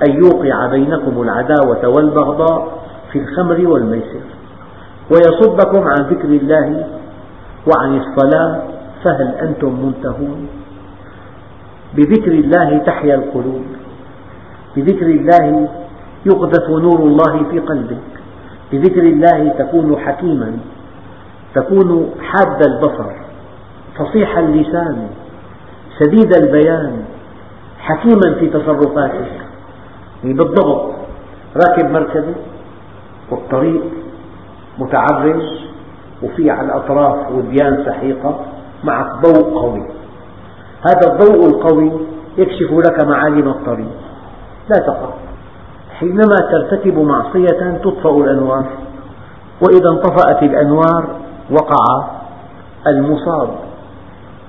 أن 0.08 0.24
يوقع 0.24 0.66
بينكم 0.66 1.22
العداوة 1.22 1.88
والبغضاء 1.88 2.80
في 3.12 3.20
الخمر 3.20 3.68
والميسر 3.68 4.26
ويصدكم 5.12 5.88
عن 5.88 6.06
ذكر 6.10 6.28
الله 6.28 6.88
وعن 7.68 7.98
الصلاة 7.98 8.62
فهل 9.04 9.28
أنتم 9.28 9.86
منتهون؟ 9.86 10.48
بذكر 11.94 12.32
الله 12.32 12.78
تحيا 12.78 13.16
القلوب 13.16 13.66
بذكر 14.76 15.06
الله 15.06 15.70
يقذف 16.26 16.70
نور 16.70 17.00
الله 17.00 17.44
في 17.52 17.60
قلبك 17.60 18.10
بذكر 18.72 19.04
الله 19.04 19.50
تكون 19.60 19.98
حكيما 19.98 20.58
تكون 21.56 22.12
حاد 22.22 22.64
البصر 22.68 23.12
فصيح 23.98 24.38
اللسان 24.38 25.08
سديد 26.00 26.36
البيان 26.36 27.04
حكيما 27.80 28.40
في 28.40 28.50
تصرفاتك 28.50 29.32
يعني 30.24 30.34
بالضبط 30.34 30.92
راكب 31.56 31.92
مركبة 31.92 32.36
والطريق 33.32 33.82
متعرج 34.80 35.42
وفي 36.24 36.52
على 36.52 36.68
الأطراف 36.68 37.32
وديان 37.32 37.86
سحيقة 37.86 38.40
معك 38.84 39.26
ضوء 39.26 39.54
قوي. 39.62 39.88
هذا 40.82 41.14
الضوء 41.14 41.48
القوي 41.48 41.92
يكشف 42.38 42.72
لك 42.72 43.08
معالم 43.08 43.50
الطريق. 43.50 43.92
لا 44.70 44.82
تقع 44.88 45.10
حينما 46.00 46.36
ترتكب 46.52 46.98
معصية 46.98 47.80
تطفأ 47.84 48.10
الأنوار 48.10 48.66
وإذا 49.62 49.90
انطفأت 49.90 50.44
الأنوار 50.44 51.20
وقع 51.52 52.08
المصاب 52.88 53.50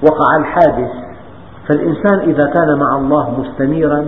وقع 0.03 0.37
الحادث. 0.37 0.91
فالإنسان 1.69 2.19
إذا 2.19 2.47
كان 2.47 2.79
مع 2.79 2.97
الله 2.99 3.41
مستنيرا 3.41 4.05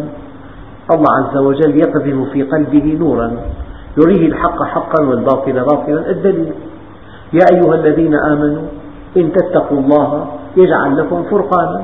الله 0.95 1.12
عز 1.18 1.36
وجل 1.36 1.76
يقذف 1.76 2.30
في 2.32 2.43
قلبه 2.43 2.97
نورا 3.01 3.36
يريه 3.97 4.26
الحق 4.26 4.62
حقا 4.62 5.05
والباطل 5.05 5.53
باطلا. 5.53 6.11
الدليل 6.11 6.53
يا 7.32 7.47
أيها 7.53 7.74
الذين 7.74 8.14
آمنوا 8.14 8.62
إن 9.16 9.32
تتقوا 9.32 9.78
الله 9.78 10.26
يجعل 10.57 10.97
لكم 10.99 11.22
فرقانا. 11.30 11.80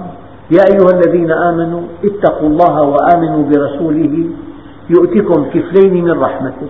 يا 0.50 0.64
أيها 0.72 0.90
الذين 0.98 1.30
آمنوا 1.30 1.82
اتقوا 2.04 2.48
الله 2.48 2.82
وآمنوا 2.82 3.42
برسوله 3.50 4.14
يؤتكم 4.90 5.44
كفلين 5.54 6.04
من 6.04 6.20
رحمته 6.20 6.68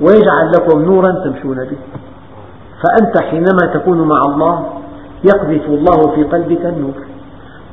ويجعل 0.00 0.50
لكم 0.56 0.82
نورا 0.82 1.10
تمشون 1.24 1.56
به. 1.56 1.76
فأنت 2.82 3.22
حينما 3.22 3.74
تكون 3.74 4.08
مع 4.08 4.20
الله 4.26 4.66
يقذف 5.24 5.66
الله 5.68 6.14
في 6.14 6.22
قلبك 6.22 6.66
النور 6.66 6.94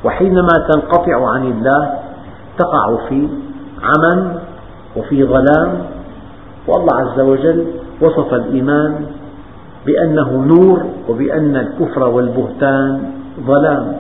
وحينما 0.05 0.67
تنقطع 0.69 1.29
عن 1.29 1.43
الله 1.43 1.93
تقع 2.57 2.95
في 3.09 3.27
عمى 3.83 4.35
وفي 4.97 5.25
ظلام 5.25 5.81
والله 6.67 6.95
عز 6.95 7.19
وجل 7.19 7.65
وصف 8.01 8.33
الإيمان 8.33 9.05
بأنه 9.85 10.31
نور 10.31 10.83
وبأن 11.09 11.55
الكفر 11.55 12.09
والبهتان 12.09 13.11
ظلام 13.47 13.95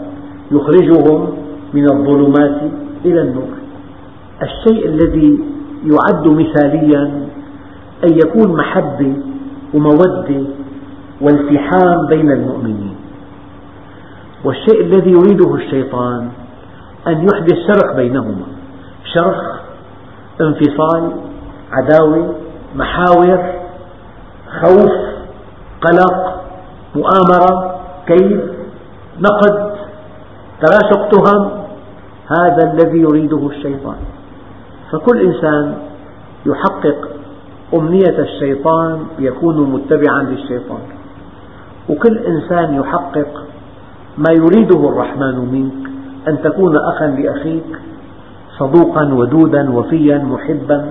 يخرجهم 0.51 1.33
من 1.73 1.91
الظلمات 1.91 2.61
إلى 3.05 3.21
النور. 3.21 3.49
الشيء 4.41 4.87
الذي 4.87 5.39
يعد 5.85 6.27
مثاليا 6.27 7.03
أن 8.03 8.09
يكون 8.25 8.55
محبة 8.57 9.13
ومودة 9.73 10.43
والتحام 11.23 12.05
بين 12.07 12.31
المؤمنين. 12.31 12.95
والشيء 14.43 14.81
الذي 14.81 15.11
يريده 15.11 15.55
الشيطان 15.55 16.29
أن 17.07 17.27
يحدث 17.27 17.53
شرخ 17.67 17.95
بينهما. 17.95 18.45
شرخ 19.13 19.59
انفصال 20.41 21.11
عداوة 21.71 22.35
محاور 22.75 23.53
خوف 24.61 24.91
قلق 25.81 26.43
مؤامرة 26.95 27.79
كيف 28.07 28.41
نقد 29.19 29.73
تراشق 30.61 31.09
تهم. 31.09 31.49
هذا 32.39 32.73
الذي 32.73 32.99
يريده 32.99 33.47
الشيطان. 33.47 33.97
فكل 34.91 35.21
إنسان 35.21 35.77
يحقق 36.45 37.09
أمنية 37.73 38.19
الشيطان 38.19 39.05
يكون 39.19 39.71
متبعا 39.71 40.23
للشيطان. 40.23 41.02
وكل 41.89 42.17
إنسان 42.17 42.73
يحقق 42.73 43.43
ما 44.17 44.31
يريده 44.31 44.89
الرحمن 44.89 45.37
منك. 45.51 45.89
أن 46.27 46.41
تكون 46.41 46.77
أخا 46.77 47.07
لأخيك 47.07 47.79
صدوقا 48.59 49.13
ودودا 49.13 49.71
وفيا 49.71 50.17
محبا 50.17 50.85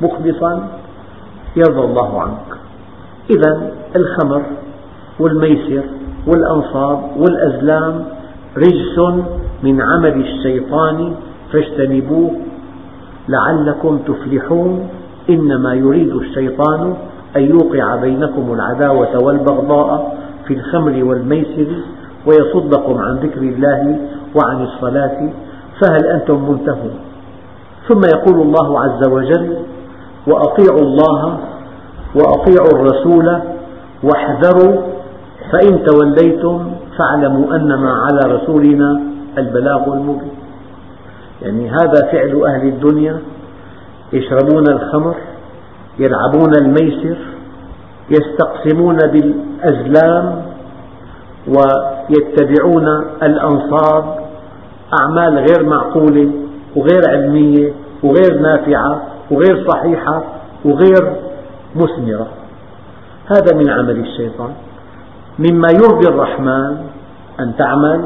مخلصا. 0.00 0.68
يرضى 1.56 1.80
الله 1.80 2.20
عنك. 2.20 2.50
إذا 3.30 3.70
الخمر 3.96 4.42
والميسر 5.20 5.82
والأنصاب 6.26 7.00
والأزلام 7.16 8.04
رجس 8.56 8.98
من 9.62 9.80
عمل 9.80 10.20
الشيطان. 10.20 11.12
فاجتنبوه 11.52 12.30
لعلكم 13.28 13.98
تفلحون. 13.98 14.88
إنما 15.30 15.74
يريد 15.74 16.14
الشيطان 16.14 16.94
أن 17.36 17.42
يوقع 17.42 17.96
بينكم 17.96 18.52
العداوة 18.52 19.24
والبغضاء. 19.24 20.18
في 20.48 20.54
الخمر 20.54 21.04
والميسر 21.04 21.66
ويصدكم 22.26 22.98
عن 22.98 23.16
ذكر 23.16 23.40
الله 23.40 23.98
وعن 24.34 24.62
الصلاة 24.62 25.30
فهل 25.80 26.06
أنتم 26.06 26.50
منتهون؟ 26.50 26.94
ثم 27.88 28.00
يقول 28.14 28.42
الله 28.42 28.80
عز 28.80 29.08
وجل 29.08 29.56
وأطيعوا 30.26 30.80
الله 30.80 31.38
وأطيعوا 32.14 32.70
الرسول 32.72 33.40
واحذروا 34.02 34.82
فإن 35.52 35.84
توليتم 35.84 36.72
فاعلموا 36.98 37.56
أنما 37.56 37.90
على 37.90 38.34
رسولنا 38.34 39.00
البلاغ 39.38 39.92
المبين. 39.94 40.30
يعني 41.42 41.70
هذا 41.70 42.08
فعل 42.12 42.42
أهل 42.46 42.68
الدنيا 42.68 43.18
يشربون 44.12 44.64
الخمر 44.68 45.14
يلعبون 45.98 46.54
الميسر 46.62 47.16
يستقسمون 48.10 48.96
بالأزلام 48.96 50.42
ويتبعون 51.48 52.88
الأنصاب 53.22 54.04
أعمال 55.00 55.38
غير 55.38 55.68
معقولة 55.68 56.30
وغير 56.76 57.02
علمية 57.08 57.72
وغير 58.02 58.40
نافعة 58.40 59.02
وغير 59.30 59.68
صحيحة 59.68 60.22
وغير 60.64 61.12
مثمرة. 61.76 62.26
هذا 63.26 63.56
من 63.56 63.70
عمل 63.70 64.00
الشيطان. 64.00 64.50
مما 65.38 65.68
يرضي 65.72 66.08
الرحمن 66.08 66.76
أن 67.40 67.56
تعمل. 67.58 68.04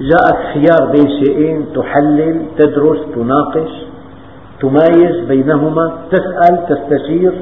جاءك 0.00 0.38
خيار 0.54 0.92
بين 0.92 1.24
شيئين 1.24 1.66
تحلل 1.74 2.42
تدرس 2.58 2.98
تناقش 3.14 3.70
تمايز 4.60 5.26
بينهما 5.28 5.92
تسأل 6.10 6.66
تستشير. 6.68 7.32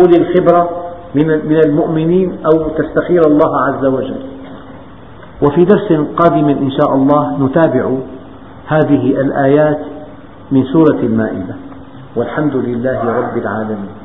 أولي 0.00 0.16
الخبرة 0.16 0.89
من 1.14 1.58
المؤمنين 1.66 2.38
أو 2.46 2.68
تستخير 2.68 3.20
الله 3.26 3.52
عز 3.66 3.84
وجل. 3.84 4.22
وفي 5.42 5.64
درس 5.64 5.92
قادم 6.16 6.48
إن 6.48 6.70
شاء 6.70 6.94
الله 6.94 7.44
نتابع 7.44 7.84
هذه 8.66 9.20
الآيات 9.20 9.80
من 10.52 10.64
سورة 10.64 11.00
المائدة. 11.02 11.54
والحمد 12.16 12.56
لله 12.56 13.04
رب 13.04 13.36
العالمين. 13.36 13.99